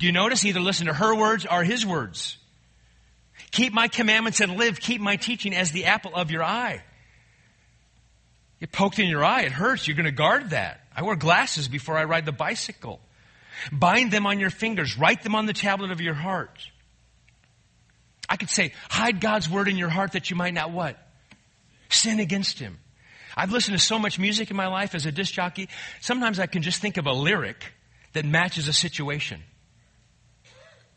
[0.00, 0.44] Do you notice?
[0.44, 2.38] Either listen to her words or his words.
[3.52, 4.80] Keep my commandments and live.
[4.80, 6.82] Keep my teaching as the apple of your eye.
[8.62, 9.88] Get poked in your eye, it hurts.
[9.88, 10.82] You're going to guard that.
[10.94, 13.00] I wear glasses before I ride the bicycle.
[13.72, 14.96] Bind them on your fingers.
[14.96, 16.64] Write them on the tablet of your heart.
[18.28, 20.96] I could say, hide God's word in your heart that you might not what?
[21.88, 22.78] Sin against Him.
[23.36, 25.68] I've listened to so much music in my life as a disc jockey.
[26.00, 27.64] Sometimes I can just think of a lyric
[28.12, 29.40] that matches a situation.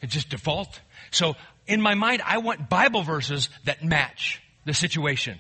[0.02, 0.80] It's just default.
[1.10, 1.34] So
[1.66, 5.40] in my mind, I want Bible verses that match the situation.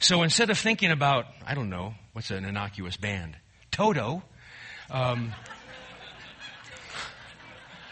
[0.00, 3.36] So instead of thinking about, I don't know, what's an innocuous band?
[3.70, 4.22] Toto.
[4.90, 5.34] Um,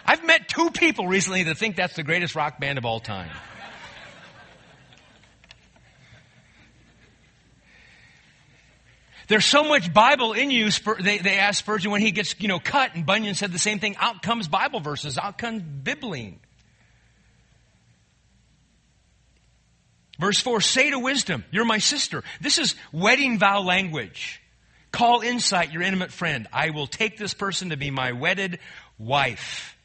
[0.06, 3.30] I've met two people recently that think that's the greatest rock band of all time.
[9.28, 10.70] There's so much Bible in you,
[11.02, 13.78] they, they asked Spurgeon when he gets, you know, cut, and Bunyan said the same
[13.78, 13.94] thing.
[13.98, 16.38] Out comes Bible verses, out comes Bibline.
[20.18, 22.24] Verse 4, say to wisdom, you're my sister.
[22.40, 24.40] This is wedding vow language.
[24.90, 26.48] Call insight your intimate friend.
[26.52, 28.58] I will take this person to be my wedded
[28.98, 29.76] wife.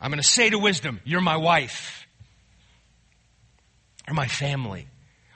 [0.00, 2.06] I'm going to say to wisdom, you're my wife.
[4.08, 4.88] Or my family.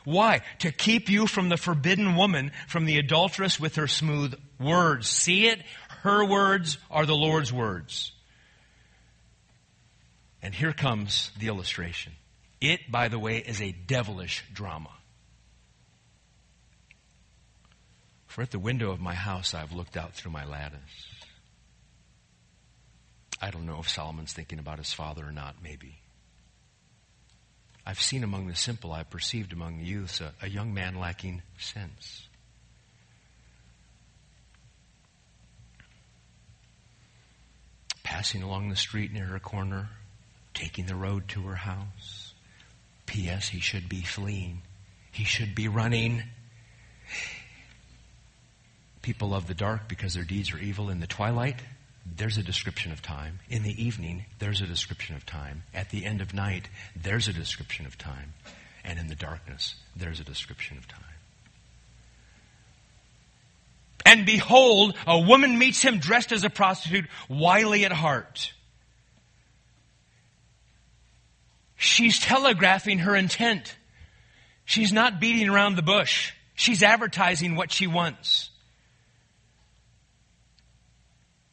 [0.04, 0.42] Why?
[0.58, 5.08] To keep you from the forbidden woman, from the adulteress with her smooth words.
[5.08, 5.60] See it?
[6.02, 8.12] Her words are the Lord's words.
[10.42, 12.12] And here comes the illustration.
[12.64, 14.88] It, by the way, is a devilish drama.
[18.26, 20.80] For at the window of my house I've looked out through my lattice.
[23.38, 25.98] I don't know if Solomon's thinking about his father or not, maybe.
[27.84, 31.42] I've seen among the simple, I've perceived among the youths a, a young man lacking
[31.58, 32.26] sense.
[38.02, 39.90] Passing along the street near her corner,
[40.54, 42.23] taking the road to her house.
[43.06, 43.48] P.S.
[43.48, 44.62] He should be fleeing.
[45.12, 46.22] He should be running.
[49.02, 50.90] People love the dark because their deeds are evil.
[50.90, 51.60] In the twilight,
[52.16, 53.38] there's a description of time.
[53.48, 55.62] In the evening, there's a description of time.
[55.72, 58.34] At the end of night, there's a description of time.
[58.84, 61.00] And in the darkness, there's a description of time.
[64.04, 68.52] And behold, a woman meets him dressed as a prostitute, wily at heart.
[71.76, 73.76] She's telegraphing her intent.
[74.64, 76.32] She's not beating around the bush.
[76.54, 78.50] She's advertising what she wants.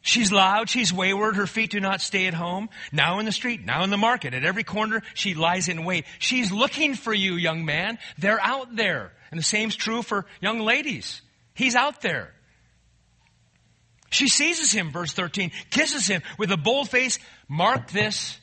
[0.04, 2.70] She's loud, she's wayward, her feet do not stay at home.
[2.92, 6.06] Now in the street, now in the market, at every corner, she lies in wait.
[6.18, 8.00] She's looking for you, young man.
[8.18, 9.14] They're out there.
[9.30, 11.22] And the same's true for young ladies.
[11.54, 12.34] He's out there.
[14.10, 17.20] She seizes him, verse 13, kisses him with a bold face.
[17.48, 18.40] Mark this,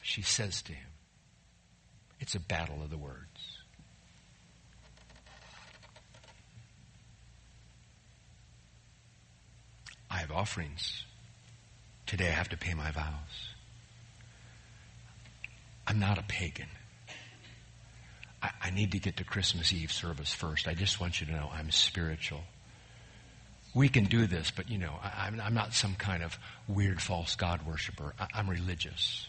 [0.00, 0.85] she says to him.
[2.26, 3.22] It's a battle of the words.
[10.10, 11.04] I have offerings.
[12.04, 13.04] Today I have to pay my vows.
[15.86, 16.66] I'm not a pagan.
[18.42, 20.66] I, I, need to get to Christmas Eve service first.
[20.66, 22.40] I just want you to know I'm spiritual.
[23.72, 26.36] We can do this, but you know, I, am not some kind of
[26.66, 28.14] weird false God worshiper.
[28.18, 29.28] I, I'm religious.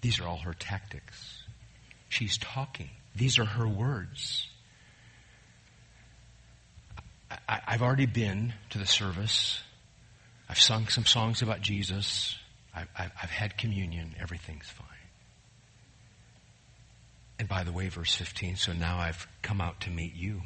[0.00, 1.42] These are all her tactics.
[2.08, 2.90] She's talking.
[3.14, 4.48] These are her words.
[7.48, 9.60] I, have already been to the service.
[10.48, 12.36] I've sung some songs about Jesus.
[12.74, 14.14] I've, I've, I've had communion.
[14.18, 14.86] Everything's fine.
[17.38, 20.42] And by the way, verse 15, so now I've come out to meet you,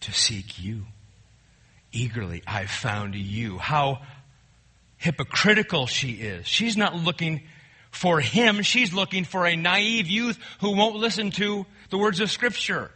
[0.00, 0.86] to seek you.
[1.92, 3.58] Eagerly, I've found you.
[3.58, 4.02] How
[4.96, 6.46] hypocritical she is.
[6.46, 7.42] She's not looking
[7.94, 8.62] for him.
[8.62, 12.90] She's looking for a naive youth who won't listen to the words of Scripture.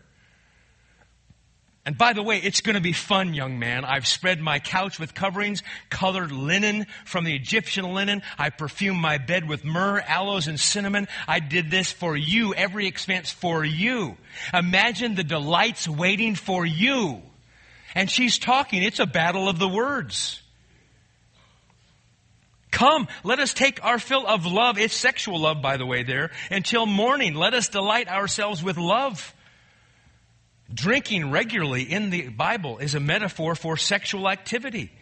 [1.87, 3.87] And by the way, it's going to be fun, young man.
[3.87, 8.21] I've spread my couch with coverings, colored linen from the Egyptian linen.
[8.37, 11.09] I perfumed my bed with myrrh, aloes, and cinnamon.
[11.27, 14.19] I did this for you, every expense for you.
[14.53, 17.23] Imagine the delights waiting for you.
[17.95, 18.83] And she's talking.
[18.83, 20.43] It's a battle of the words.
[22.70, 24.78] Come, let us take our fill of love.
[24.78, 26.31] It's sexual love, by the way, there.
[26.50, 29.35] Until morning, let us delight ourselves with love.
[30.72, 34.92] Drinking regularly in the Bible is a metaphor for sexual activity.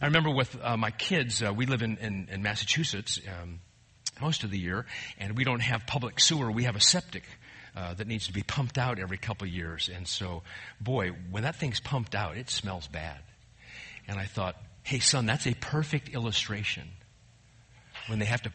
[0.00, 3.60] I remember with uh, my kids, uh, we live in, in, in Massachusetts um,
[4.20, 4.86] most of the year,
[5.18, 6.50] and we don't have public sewer.
[6.50, 7.24] We have a septic
[7.76, 9.90] uh, that needs to be pumped out every couple years.
[9.94, 10.42] And so,
[10.80, 13.18] boy, when that thing's pumped out, it smells bad.
[14.08, 16.88] And I thought, Hey, son, that's a perfect illustration.
[18.08, 18.52] When they have to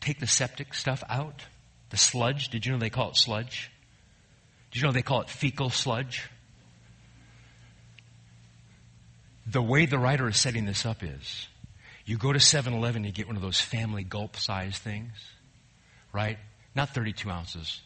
[0.00, 1.44] take the septic stuff out,
[1.90, 3.70] the sludge, did you know they call it sludge?
[4.70, 6.28] Did you know they call it fecal sludge?
[9.46, 11.48] The way the writer is setting this up is
[12.06, 15.12] you go to 7 Eleven, you get one of those family gulp size things,
[16.12, 16.38] right?
[16.74, 17.80] Not 32 ounces,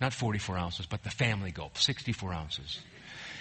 [0.00, 2.80] not 44 ounces, but the family gulp, 64 ounces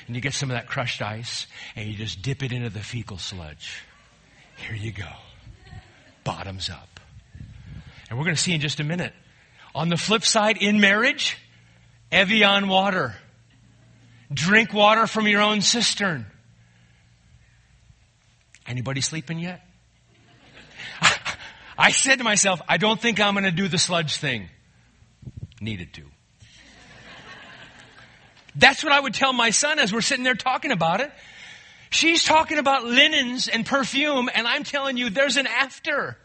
[0.08, 2.80] and you get some of that crushed ice and you just dip it into the
[2.80, 3.82] fecal sludge.
[4.58, 5.10] Here you go.
[6.24, 7.00] Bottoms up.
[8.10, 9.14] And we're going to see in just a minute.
[9.76, 11.38] On the flip side, in marriage,
[12.12, 13.16] Evian water.
[14.32, 16.26] Drink water from your own cistern.
[18.68, 19.62] Anybody sleeping yet?
[21.78, 24.48] I said to myself, I don't think I'm going to do the sludge thing.
[25.60, 26.04] Needed to.
[28.56, 31.12] That's what I would tell my son as we're sitting there talking about it.
[31.90, 36.18] She's talking about linens and perfume, and I'm telling you, there's an after.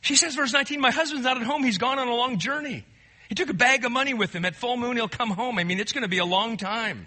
[0.00, 1.62] She says, verse 19, my husband's not at home.
[1.62, 2.84] He's gone on a long journey.
[3.28, 4.44] He took a bag of money with him.
[4.44, 5.58] At full moon, he'll come home.
[5.58, 7.06] I mean, it's going to be a long time.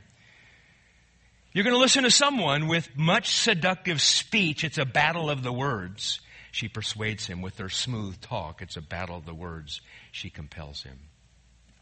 [1.54, 4.63] You're going to listen to someone with much seductive speech.
[4.63, 6.22] It's a battle of the words.
[6.52, 8.62] She persuades him with her smooth talk.
[8.62, 9.82] It's a battle of the words.
[10.12, 10.98] She compels him.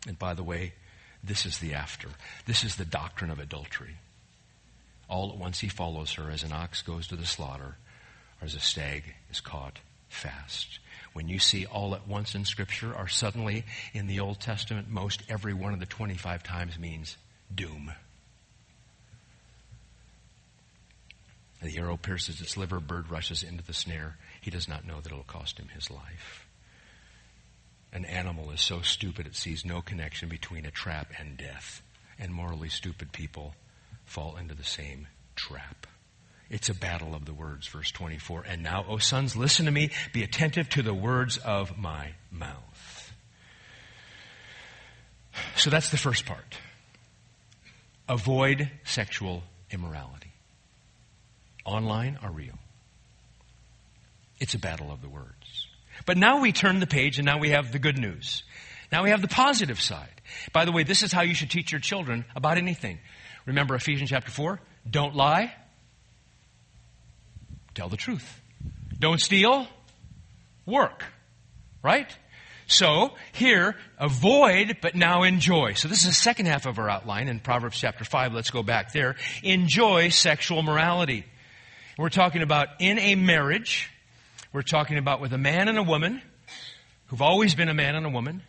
[0.07, 0.73] And by the way,
[1.25, 2.09] this is the after.
[2.45, 3.95] This is the doctrine of adultery.
[5.09, 7.77] All at once he follows her as an ox goes to the slaughter,
[8.41, 10.79] or as a stag is caught fast.
[11.13, 15.23] When you see all at once in Scripture, or suddenly in the Old Testament, most
[15.29, 17.17] every one of the 25 times means
[17.53, 17.91] doom.
[21.61, 24.17] The arrow pierces its liver, bird rushes into the snare.
[24.41, 26.44] He does not know that it will cost him his life.
[27.95, 31.81] An animal is so stupid it sees no connection between a trap and death.
[32.19, 33.55] And morally stupid people
[34.03, 35.07] fall into the same
[35.37, 35.87] trap.
[36.49, 38.43] It's a battle of the words, verse 24.
[38.49, 39.91] And now, O sons, listen to me.
[40.11, 43.13] Be attentive to the words of my mouth.
[45.55, 46.57] So that's the first part.
[48.09, 49.41] Avoid sexual
[49.71, 50.33] immorality.
[51.63, 52.59] Online or real.
[54.37, 55.34] It's a battle of the words.
[56.05, 58.43] But now we turn the page and now we have the good news.
[58.91, 60.21] Now we have the positive side.
[60.53, 62.99] By the way, this is how you should teach your children about anything.
[63.45, 64.59] Remember Ephesians chapter 4?
[64.89, 65.53] Don't lie.
[67.73, 68.41] Tell the truth.
[68.97, 69.67] Don't steal.
[70.65, 71.03] Work.
[71.83, 72.15] Right?
[72.67, 75.73] So, here, avoid, but now enjoy.
[75.73, 78.33] So this is the second half of our outline in Proverbs chapter 5.
[78.33, 79.15] Let's go back there.
[79.43, 81.25] Enjoy sexual morality.
[81.97, 83.91] We're talking about in a marriage.
[84.55, 86.21] We're talking about with a man and a woman
[87.07, 88.41] who've always been a man and a woman.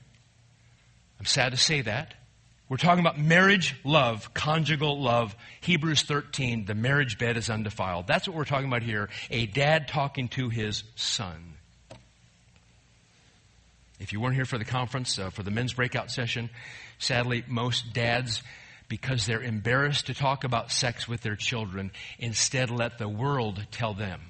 [1.18, 2.14] I'm sad to say that.
[2.68, 5.34] We're talking about marriage love, conjugal love.
[5.62, 8.06] Hebrews 13, the marriage bed is undefiled.
[8.06, 9.08] That's what we're talking about here.
[9.32, 11.54] A dad talking to his son.
[13.98, 16.50] If you weren't here for the conference, uh, for the men's breakout session,
[17.00, 18.44] sadly, most dads,
[18.86, 21.90] because they're embarrassed to talk about sex with their children,
[22.20, 24.20] instead let the world tell them.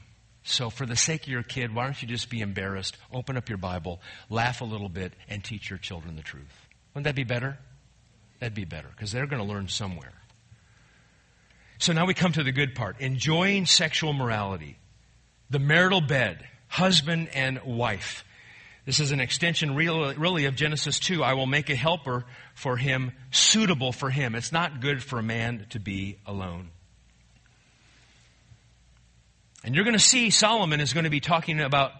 [0.48, 3.48] So, for the sake of your kid, why don't you just be embarrassed, open up
[3.48, 6.66] your Bible, laugh a little bit, and teach your children the truth?
[6.94, 7.58] Wouldn't that be better?
[8.38, 10.12] That'd be better, because they're going to learn somewhere.
[11.78, 14.78] So now we come to the good part enjoying sexual morality,
[15.50, 18.24] the marital bed, husband and wife.
[18.84, 21.24] This is an extension really of Genesis 2.
[21.24, 22.24] I will make a helper
[22.54, 24.36] for him suitable for him.
[24.36, 26.70] It's not good for a man to be alone.
[29.66, 31.90] And you're going to see Solomon is going to be talking about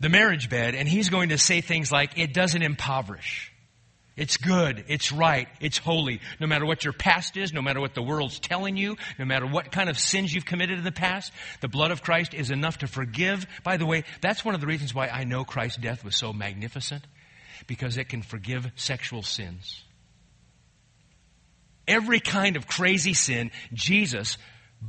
[0.00, 3.52] the marriage bed, and he's going to say things like, it doesn't impoverish.
[4.16, 4.84] It's good.
[4.88, 5.46] It's right.
[5.60, 6.20] It's holy.
[6.40, 9.46] No matter what your past is, no matter what the world's telling you, no matter
[9.46, 12.78] what kind of sins you've committed in the past, the blood of Christ is enough
[12.78, 13.46] to forgive.
[13.62, 16.32] By the way, that's one of the reasons why I know Christ's death was so
[16.32, 17.04] magnificent,
[17.66, 19.82] because it can forgive sexual sins.
[21.86, 24.38] Every kind of crazy sin, Jesus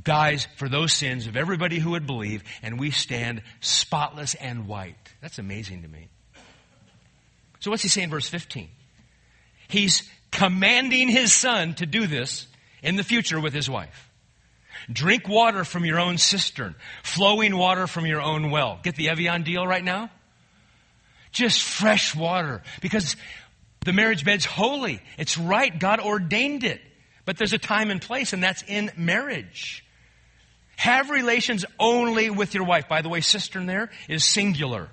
[0.03, 5.13] dies for those sins of everybody who would believe, and we stand spotless and white.
[5.21, 6.09] That's amazing to me.
[7.59, 8.69] So what's he saying in verse 15?
[9.67, 12.47] He's commanding his son to do this
[12.83, 14.09] in the future with his wife.
[14.91, 18.79] Drink water from your own cistern, flowing water from your own well.
[18.83, 20.11] Get the Evian deal right now?
[21.31, 22.61] Just fresh water.
[22.81, 23.15] Because
[23.83, 25.01] the marriage bed's holy.
[25.17, 25.77] It's right.
[25.77, 26.81] God ordained it.
[27.25, 29.84] But there's a time and place, and that's in marriage.
[30.77, 32.87] Have relations only with your wife.
[32.87, 34.89] By the way, cistern there is singular.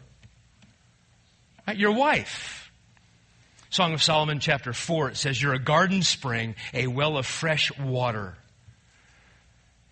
[1.67, 1.77] Right?
[1.77, 2.71] Your wife.
[3.71, 7.77] Song of Solomon, chapter 4, it says, You're a garden spring, a well of fresh
[7.79, 8.37] water.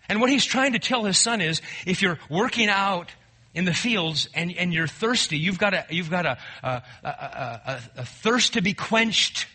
[0.07, 3.09] And what he's trying to tell his son is if you're working out
[3.53, 7.81] in the fields and, and you're thirsty, you've got, a, you've got a, a, a,
[7.97, 9.47] a thirst to be quenched.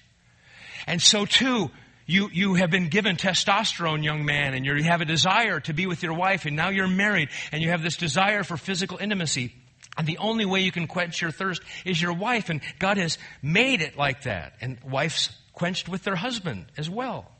[0.86, 1.70] And so, too,
[2.06, 5.86] you, you have been given testosterone, young man, and you have a desire to be
[5.86, 9.52] with your wife, and now you're married, and you have this desire for physical intimacy.
[9.98, 12.50] And the only way you can quench your thirst is your wife.
[12.50, 14.54] And God has made it like that.
[14.60, 17.30] And wives quenched with their husband as well.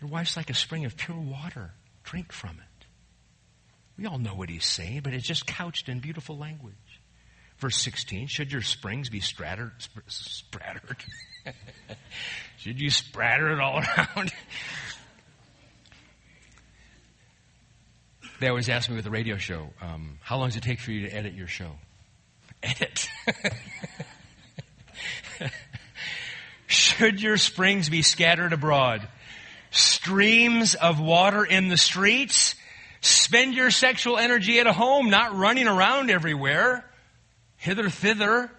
[0.00, 1.72] Your wife's like a spring of pure water.
[2.04, 2.86] Drink from it.
[3.98, 6.74] We all know what he's saying, but it's just couched in beautiful language.
[7.58, 9.72] Verse 16, should your springs be sprattered?
[10.08, 10.96] sprattered?
[12.58, 13.78] should you spratter it all
[14.16, 14.32] around?
[18.40, 20.92] They always ask me with the radio show, um, how long does it take for
[20.92, 21.70] you to edit your show?
[22.62, 23.08] Edit.
[26.66, 29.06] Should your springs be scattered abroad?
[29.70, 32.54] Streams of water in the streets?
[33.00, 36.84] Spend your sexual energy at home, not running around everywhere,
[37.66, 38.50] hither, thither.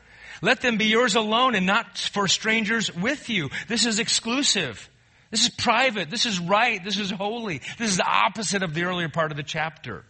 [0.44, 3.50] Let them be yours alone and not for strangers with you.
[3.68, 4.88] This is exclusive.
[5.32, 6.12] This is private.
[6.12, 6.84] This is right.
[6.84, 7.62] This is holy.
[7.80, 10.06] This is the opposite of the earlier part of the chapter.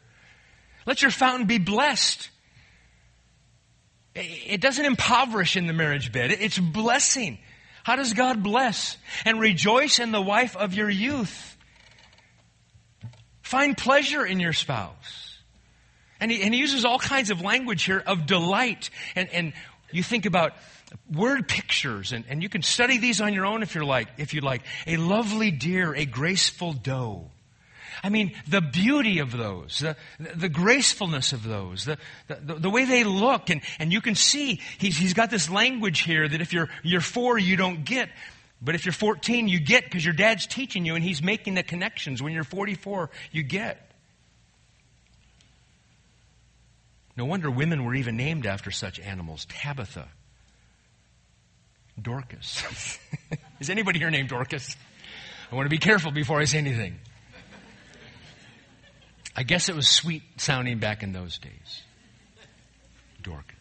[0.85, 2.29] Let your fountain be blessed.
[4.15, 6.31] It doesn't impoverish in the marriage bed.
[6.31, 7.37] It's blessing.
[7.83, 8.97] How does God bless?
[9.23, 11.55] And rejoice in the wife of your youth.
[13.43, 15.26] Find pleasure in your spouse.
[16.19, 18.89] And he, and he uses all kinds of language here of delight.
[19.15, 19.53] And, and
[19.91, 20.53] you think about
[21.13, 24.33] word pictures, and, and you can study these on your own if you're like, if
[24.33, 24.61] you like.
[24.85, 27.29] A lovely deer, a graceful doe.
[28.03, 29.95] I mean, the beauty of those, the,
[30.35, 31.97] the gracefulness of those, the,
[32.27, 36.01] the, the, way they look, and, and you can see he's, he's got this language
[36.01, 38.09] here that if you're, you're four, you don't get.
[38.61, 41.63] But if you're 14, you get because your dad's teaching you and he's making the
[41.63, 42.21] connections.
[42.21, 43.86] When you're 44, you get.
[47.17, 49.45] No wonder women were even named after such animals.
[49.49, 50.07] Tabitha,
[51.99, 52.63] Dorcas.
[53.59, 54.75] Is anybody here named Dorcas?
[55.51, 56.99] I want to be careful before I say anything.
[59.35, 61.81] I guess it was sweet sounding back in those days.
[63.23, 63.55] Dorcas.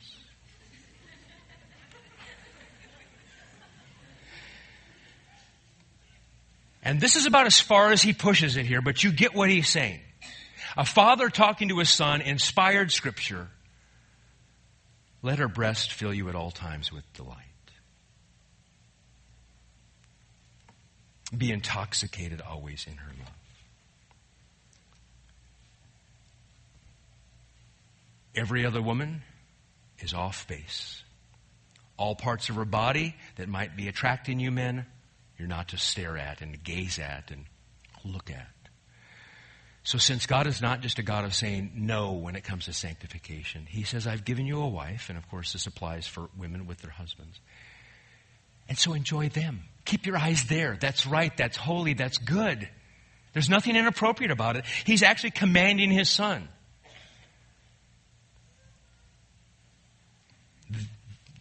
[6.82, 9.48] And this is about as far as he pushes it here, but you get what
[9.48, 10.00] he's saying.
[10.77, 13.49] A father talking to his son, inspired scripture.
[15.22, 17.41] Let her breast fill you at all times with delight.
[21.37, 23.33] Be intoxicated always in her love.
[28.37, 29.22] Every other woman
[29.99, 31.03] is off base.
[31.97, 34.85] All parts of her body that might be attracting you men
[35.39, 37.45] you're not to stare at and gaze at and
[38.05, 38.55] look at.
[39.87, 42.72] So, since God is not just a God of saying no when it comes to
[42.72, 46.66] sanctification, He says, I've given you a wife, and of course, this applies for women
[46.66, 47.39] with their husbands.
[48.68, 49.61] And so enjoy them.
[49.84, 50.76] Keep your eyes there.
[50.80, 51.30] That's right.
[51.37, 51.95] That's holy.
[51.95, 52.68] That's good.
[53.32, 54.64] There's nothing inappropriate about it.
[54.84, 56.49] He's actually commanding His son.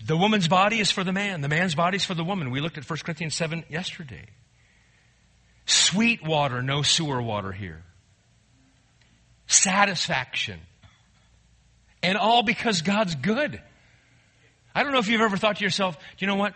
[0.05, 1.41] The woman's body is for the man.
[1.41, 2.51] The man's body is for the woman.
[2.51, 4.27] We looked at 1 Corinthians 7 yesterday.
[5.65, 7.81] Sweet water, no sewer water here.
[9.47, 10.59] Satisfaction.
[12.01, 13.61] And all because God's good.
[14.73, 16.53] I don't know if you've ever thought to yourself, you know what?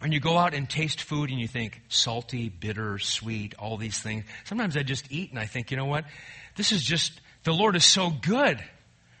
[0.00, 4.00] When you go out and taste food and you think salty, bitter, sweet, all these
[4.00, 6.06] things, sometimes I just eat and I think, you know what?
[6.56, 8.62] This is just, the Lord is so good.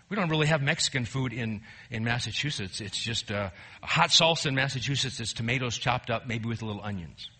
[0.08, 2.80] We don't really have Mexican food in, in Massachusetts.
[2.80, 3.50] It's just uh,
[3.82, 7.30] hot salsa in Massachusetts is tomatoes chopped up, maybe with a little onions.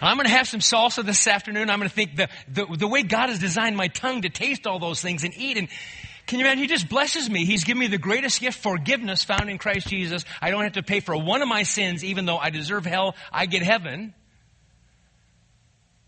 [0.00, 1.70] And I'm going to have some salsa this afternoon.
[1.70, 4.66] I'm going to think the, the, the way God has designed my tongue to taste
[4.66, 5.56] all those things and eat.
[5.56, 5.68] And
[6.26, 6.62] can you imagine?
[6.62, 7.44] He just blesses me.
[7.44, 10.24] He's given me the greatest gift, forgiveness found in Christ Jesus.
[10.40, 13.14] I don't have to pay for one of my sins, even though I deserve hell.
[13.32, 14.14] I get heaven.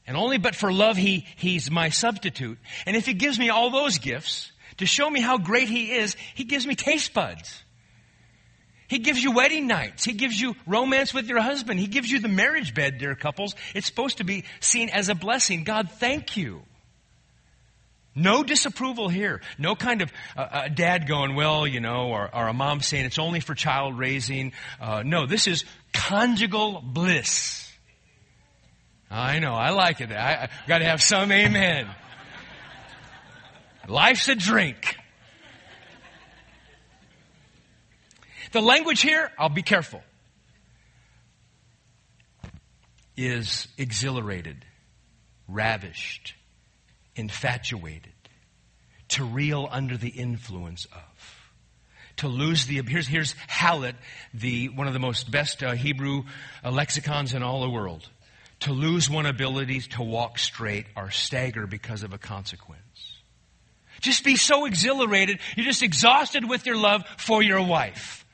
[0.06, 2.58] And only but for love, he, he's my substitute.
[2.86, 6.16] And if he gives me all those gifts, to show me how great He is,
[6.34, 7.62] He gives me taste buds.
[8.88, 10.04] He gives you wedding nights.
[10.04, 11.78] He gives you romance with your husband.
[11.78, 13.54] He gives you the marriage bed, dear couples.
[13.74, 15.64] It's supposed to be seen as a blessing.
[15.64, 16.62] God, thank you.
[18.14, 19.42] No disapproval here.
[19.58, 23.04] No kind of uh, a dad going, well, you know, or, or, a mom saying
[23.04, 24.52] it's only for child raising.
[24.80, 27.70] Uh, no, this is conjugal bliss.
[29.10, 30.10] I know, I like it.
[30.10, 31.88] I, I got to have some amen.
[33.86, 34.96] Life's a drink.
[38.52, 40.02] The language here, I'll be careful,
[43.16, 44.64] is exhilarated,
[45.48, 46.34] ravished,
[47.16, 48.12] infatuated,
[49.08, 51.34] to reel under the influence of.
[52.18, 53.94] To lose the here's here's HALOT,
[54.34, 56.24] the one of the most best uh, Hebrew
[56.64, 58.08] uh, lexicons in all the world.
[58.60, 62.82] To lose one ability to walk straight or stagger because of a consequence.
[64.00, 65.38] Just be so exhilarated.
[65.56, 68.24] You're just exhausted with your love for your wife.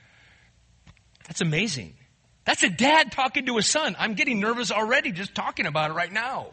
[1.26, 1.94] That's amazing.
[2.44, 3.96] That's a dad talking to a son.
[3.98, 6.48] I'm getting nervous already just talking about it right now.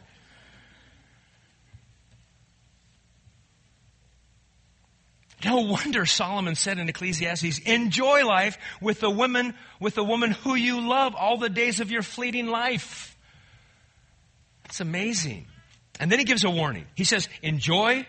[5.43, 10.53] No wonder Solomon said in Ecclesiastes, enjoy life with the woman, with the woman who
[10.53, 13.17] you love all the days of your fleeting life.
[14.63, 15.47] That's amazing.
[15.99, 16.85] And then he gives a warning.
[16.95, 18.05] He says, enjoy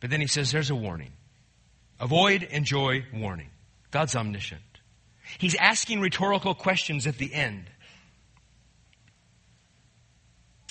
[0.00, 1.12] but then he says there's a warning.
[2.00, 3.50] Avoid, enjoy, warning.
[3.90, 4.62] God's omniscient.
[5.38, 7.70] He's asking rhetorical questions at the end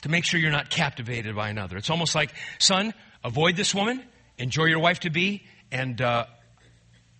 [0.01, 1.77] to make sure you're not captivated by another.
[1.77, 2.93] It's almost like, son,
[3.23, 4.01] avoid this woman,
[4.37, 6.25] enjoy your wife to be, and uh,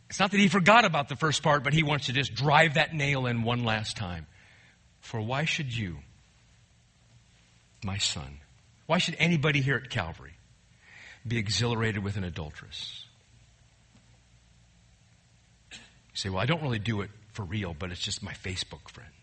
[0.10, 2.76] it's not that he forgot about the first part, but he wants to just drive
[2.76, 4.28] that nail in one last time.
[5.02, 5.98] For why should you,
[7.84, 8.40] my son,
[8.86, 10.34] why should anybody here at Calvary
[11.28, 13.06] be exhilarated with an adulteress.
[15.72, 15.78] You
[16.14, 19.14] say, well, I don't really do it for real, but it's just my Facebook friends.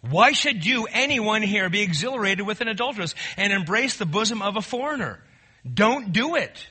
[0.00, 4.56] Why should you, anyone here, be exhilarated with an adulteress and embrace the bosom of
[4.56, 5.20] a foreigner?
[5.72, 6.66] Don't do it.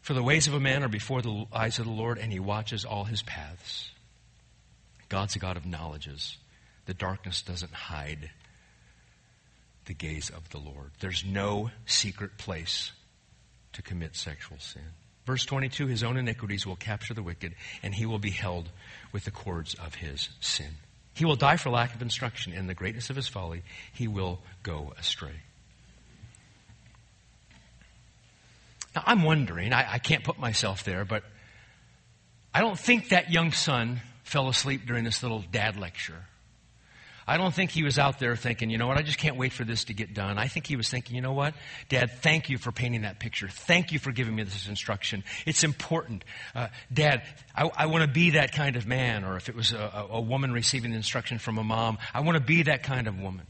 [0.00, 2.40] For the ways of a man are before the eyes of the Lord, and he
[2.40, 3.90] watches all his paths.
[5.08, 6.36] God's a God of knowledges.
[6.86, 8.30] The darkness doesn't hide
[9.86, 10.92] the gaze of the Lord.
[11.00, 12.92] There's no secret place
[13.72, 14.82] to commit sexual sin.
[15.26, 18.70] Verse 22 His own iniquities will capture the wicked, and he will be held
[19.12, 20.70] with the cords of his sin.
[21.14, 22.52] He will die for lack of instruction.
[22.52, 25.42] In the greatness of his folly, he will go astray.
[28.94, 31.24] Now, I'm wondering, I, I can't put myself there, but
[32.54, 36.24] I don't think that young son fell asleep during this little dad lecture.
[37.28, 39.52] I don't think he was out there thinking, you know what, I just can't wait
[39.52, 40.38] for this to get done.
[40.38, 41.52] I think he was thinking, you know what,
[41.90, 43.48] Dad, thank you for painting that picture.
[43.48, 45.22] Thank you for giving me this instruction.
[45.44, 46.24] It's important.
[46.54, 47.22] Uh, Dad,
[47.54, 49.24] I, I want to be that kind of man.
[49.24, 52.42] Or if it was a, a woman receiving instruction from a mom, I want to
[52.42, 53.46] be that kind of woman.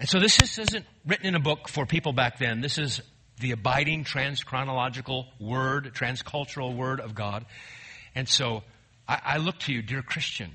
[0.00, 2.62] And so this is, isn't written in a book for people back then.
[2.62, 3.02] This is
[3.38, 7.44] the abiding transchronological word, transcultural word of God.
[8.14, 8.62] And so
[9.06, 10.50] I, I look to you, dear Christian.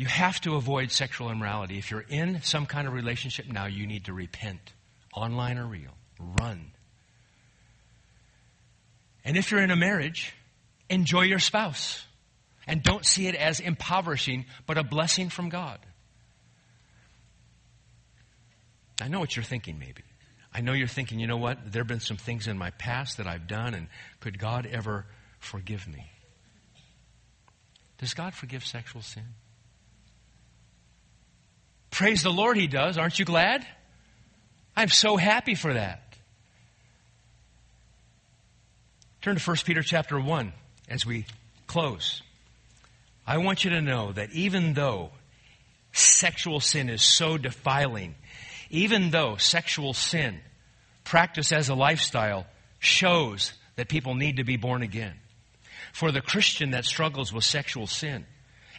[0.00, 1.76] You have to avoid sexual immorality.
[1.76, 4.72] If you're in some kind of relationship now, you need to repent,
[5.14, 5.90] online or real.
[6.40, 6.70] Run.
[9.26, 10.34] And if you're in a marriage,
[10.88, 12.02] enjoy your spouse.
[12.66, 15.78] And don't see it as impoverishing, but a blessing from God.
[19.02, 20.04] I know what you're thinking, maybe.
[20.50, 21.72] I know you're thinking, you know what?
[21.72, 23.86] There have been some things in my past that I've done, and
[24.20, 25.04] could God ever
[25.40, 26.10] forgive me?
[27.98, 29.24] Does God forgive sexual sin?
[31.90, 32.98] Praise the Lord, He does.
[32.98, 33.66] Aren't you glad?
[34.76, 36.02] I'm so happy for that.
[39.22, 40.52] Turn to 1 Peter chapter 1
[40.88, 41.26] as we
[41.66, 42.22] close.
[43.26, 45.10] I want you to know that even though
[45.92, 48.14] sexual sin is so defiling,
[48.70, 50.40] even though sexual sin,
[51.04, 52.46] practiced as a lifestyle,
[52.78, 55.14] shows that people need to be born again.
[55.92, 58.24] For the Christian that struggles with sexual sin,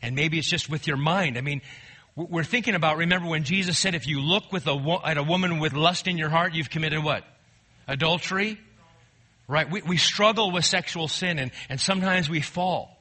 [0.01, 1.37] and maybe it's just with your mind.
[1.37, 1.61] I mean,
[2.15, 5.59] we're thinking about, remember when Jesus said, if you look with a, at a woman
[5.59, 7.23] with lust in your heart, you've committed what?
[7.87, 8.59] Adultery?
[9.47, 9.69] Right?
[9.69, 12.97] We, we struggle with sexual sin and, and sometimes we fall.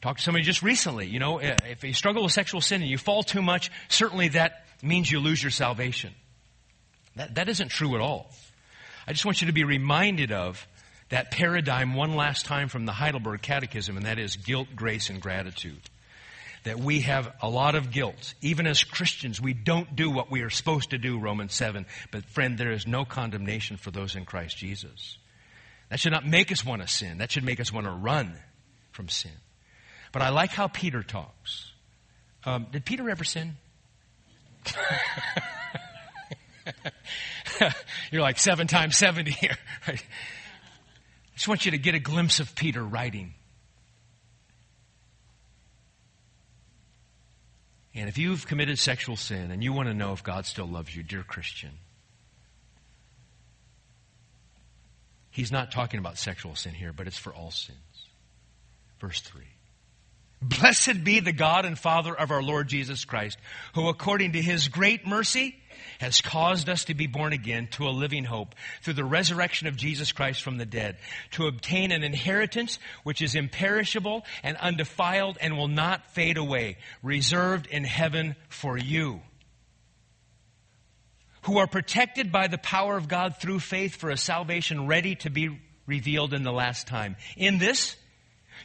[0.00, 2.90] Talked to somebody just recently, you know, eh, if you struggle with sexual sin and
[2.90, 6.12] you fall too much, certainly that means you lose your salvation.
[7.16, 8.30] That, that isn't true at all.
[9.06, 10.66] I just want you to be reminded of
[11.10, 15.20] that paradigm one last time from the Heidelberg Catechism, and that is guilt, grace, and
[15.20, 15.80] gratitude.
[16.64, 18.34] That we have a lot of guilt.
[18.40, 21.86] Even as Christians, we don't do what we are supposed to do, Romans 7.
[22.12, 25.18] But friend, there is no condemnation for those in Christ Jesus.
[25.88, 27.18] That should not make us want to sin.
[27.18, 28.36] That should make us want to run
[28.92, 29.32] from sin.
[30.12, 31.72] But I like how Peter talks.
[32.44, 33.56] Um, did Peter ever sin?
[38.10, 39.56] You're like seven times 70 here.
[39.86, 39.98] I
[41.34, 43.34] just want you to get a glimpse of Peter writing.
[47.94, 50.94] And if you've committed sexual sin and you want to know if God still loves
[50.96, 51.72] you, dear Christian,
[55.30, 57.78] he's not talking about sexual sin here, but it's for all sins.
[58.98, 59.42] Verse 3.
[60.40, 63.38] Blessed be the God and Father of our Lord Jesus Christ,
[63.74, 65.56] who according to his great mercy
[66.02, 69.76] has caused us to be born again to a living hope through the resurrection of
[69.76, 70.96] Jesus Christ from the dead,
[71.30, 77.68] to obtain an inheritance which is imperishable and undefiled and will not fade away, reserved
[77.68, 79.20] in heaven for you,
[81.42, 85.30] who are protected by the power of God through faith for a salvation ready to
[85.30, 87.14] be revealed in the last time.
[87.36, 87.94] In this,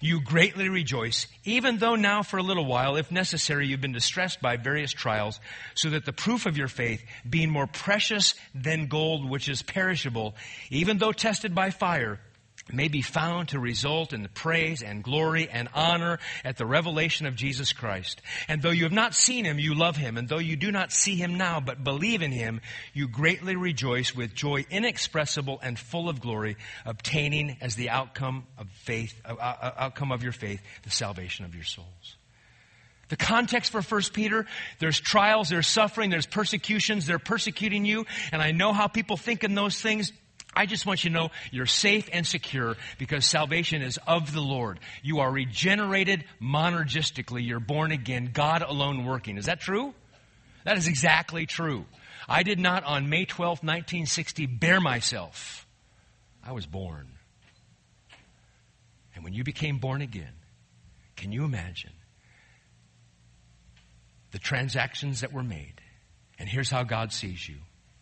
[0.02, 4.42] you greatly rejoice, even though now for a little while, if necessary, you've been distressed
[4.42, 5.40] by various trials,
[5.76, 10.36] so that the proof of your faith, being more precious than gold which is perishable,
[10.70, 12.20] even though tested by fire,
[12.72, 17.26] may be found to result in the praise and glory and honor at the revelation
[17.26, 18.22] of Jesus Christ.
[18.48, 20.18] And though you have not seen him, you love him.
[20.18, 22.62] And though you do not see him now, but believe in him,
[22.94, 28.70] you greatly rejoice with joy inexpressible and full of glory, obtaining as the outcome of
[28.70, 32.18] faith, uh, uh, outcome of your faith, the salvation of your souls.
[33.10, 34.46] The context for 1 Peter,
[34.80, 39.44] there's trials, there's suffering, there's persecutions, they're persecuting you, and I know how people think
[39.44, 40.12] in those things.
[40.58, 44.42] I just want you to know you're safe and secure because salvation is of the
[44.42, 44.80] Lord.
[45.04, 47.46] You are regenerated monergistically.
[47.46, 49.38] You're born again, God alone working.
[49.38, 49.94] Is that true?
[50.66, 51.86] That is exactly true.
[52.28, 55.68] I did not on May 12, 1960 bear myself.
[56.44, 57.08] I was born.
[59.14, 60.34] And when you became born again,
[61.16, 61.94] can you imagine
[64.32, 65.82] the transactions that were made?
[66.40, 67.58] And here's how God sees you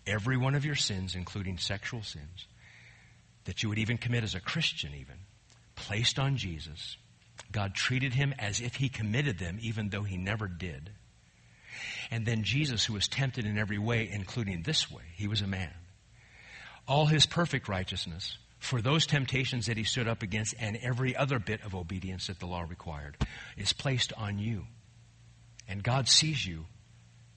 [0.07, 2.47] every one of your sins, including sexual sins,
[3.45, 5.17] that you would even commit as a Christian, even,
[5.75, 6.97] placed on Jesus.
[7.51, 10.91] God treated him as if he committed them, even though he never did.
[12.11, 15.47] And then Jesus, who was tempted in every way, including this way, he was a
[15.47, 15.73] man.
[16.87, 21.39] All his perfect righteousness for those temptations that he stood up against and every other
[21.39, 23.17] bit of obedience that the law required
[23.57, 24.65] is placed on you.
[25.67, 26.65] And God sees you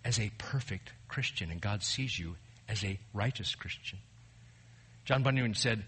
[0.05, 2.37] as a perfect Christian, and God sees you
[2.69, 3.99] as a righteous Christian.
[5.05, 5.85] John Bunyan said,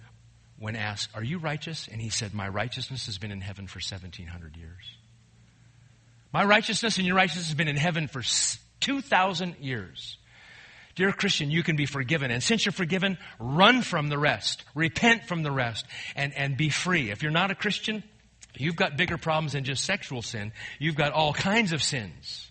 [0.61, 1.89] when asked, Are you righteous?
[1.91, 4.85] And he said, My righteousness has been in heaven for 1700 years.
[6.33, 8.23] My righteousness and your righteousness has been in heaven for
[8.81, 10.17] 2,000 years.
[10.95, 12.31] Dear Christian, you can be forgiven.
[12.31, 14.65] And since you're forgiven, run from the rest.
[14.75, 17.11] Repent from the rest and, and be free.
[17.11, 18.05] If you're not a Christian,
[18.55, 20.53] you've got bigger problems than just sexual sin.
[20.79, 22.51] You've got all kinds of sins.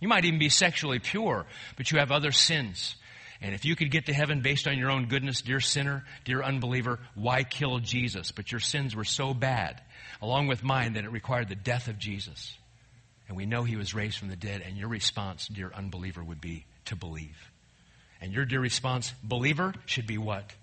[0.00, 1.44] You might even be sexually pure,
[1.76, 2.96] but you have other sins.
[3.42, 6.42] And if you could get to heaven based on your own goodness, dear sinner, dear
[6.42, 8.30] unbeliever, why kill Jesus?
[8.30, 9.80] But your sins were so bad,
[10.22, 12.56] along with mine, that it required the death of Jesus.
[13.26, 16.40] And we know he was raised from the dead, and your response, dear unbeliever, would
[16.40, 17.36] be to believe.
[18.20, 20.54] And your dear response, believer, should be what?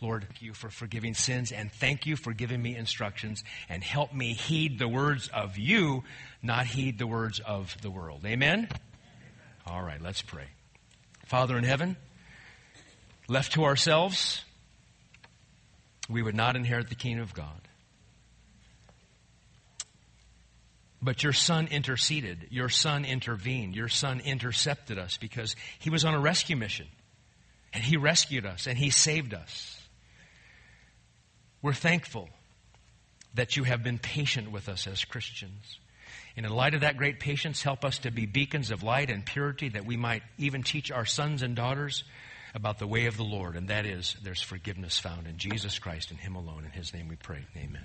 [0.00, 4.12] Lord, thank you for forgiving sins and thank you for giving me instructions and help
[4.12, 6.02] me heed the words of you,
[6.42, 8.22] not heed the words of the world.
[8.26, 8.68] Amen?
[9.64, 10.48] All right, let's pray.
[11.32, 11.96] Father in heaven,
[13.26, 14.44] left to ourselves,
[16.06, 17.58] we would not inherit the kingdom of God.
[21.00, 22.48] But your son interceded.
[22.50, 23.74] Your son intervened.
[23.74, 26.86] Your son intercepted us because he was on a rescue mission.
[27.72, 29.80] And he rescued us and he saved us.
[31.62, 32.28] We're thankful
[33.32, 35.78] that you have been patient with us as Christians.
[36.36, 39.24] And in light of that great patience, help us to be beacons of light and
[39.24, 42.04] purity that we might even teach our sons and daughters
[42.54, 43.56] about the way of the Lord.
[43.56, 46.64] And that is, there's forgiveness found in Jesus Christ and Him alone.
[46.64, 47.44] In His name we pray.
[47.56, 47.84] Amen.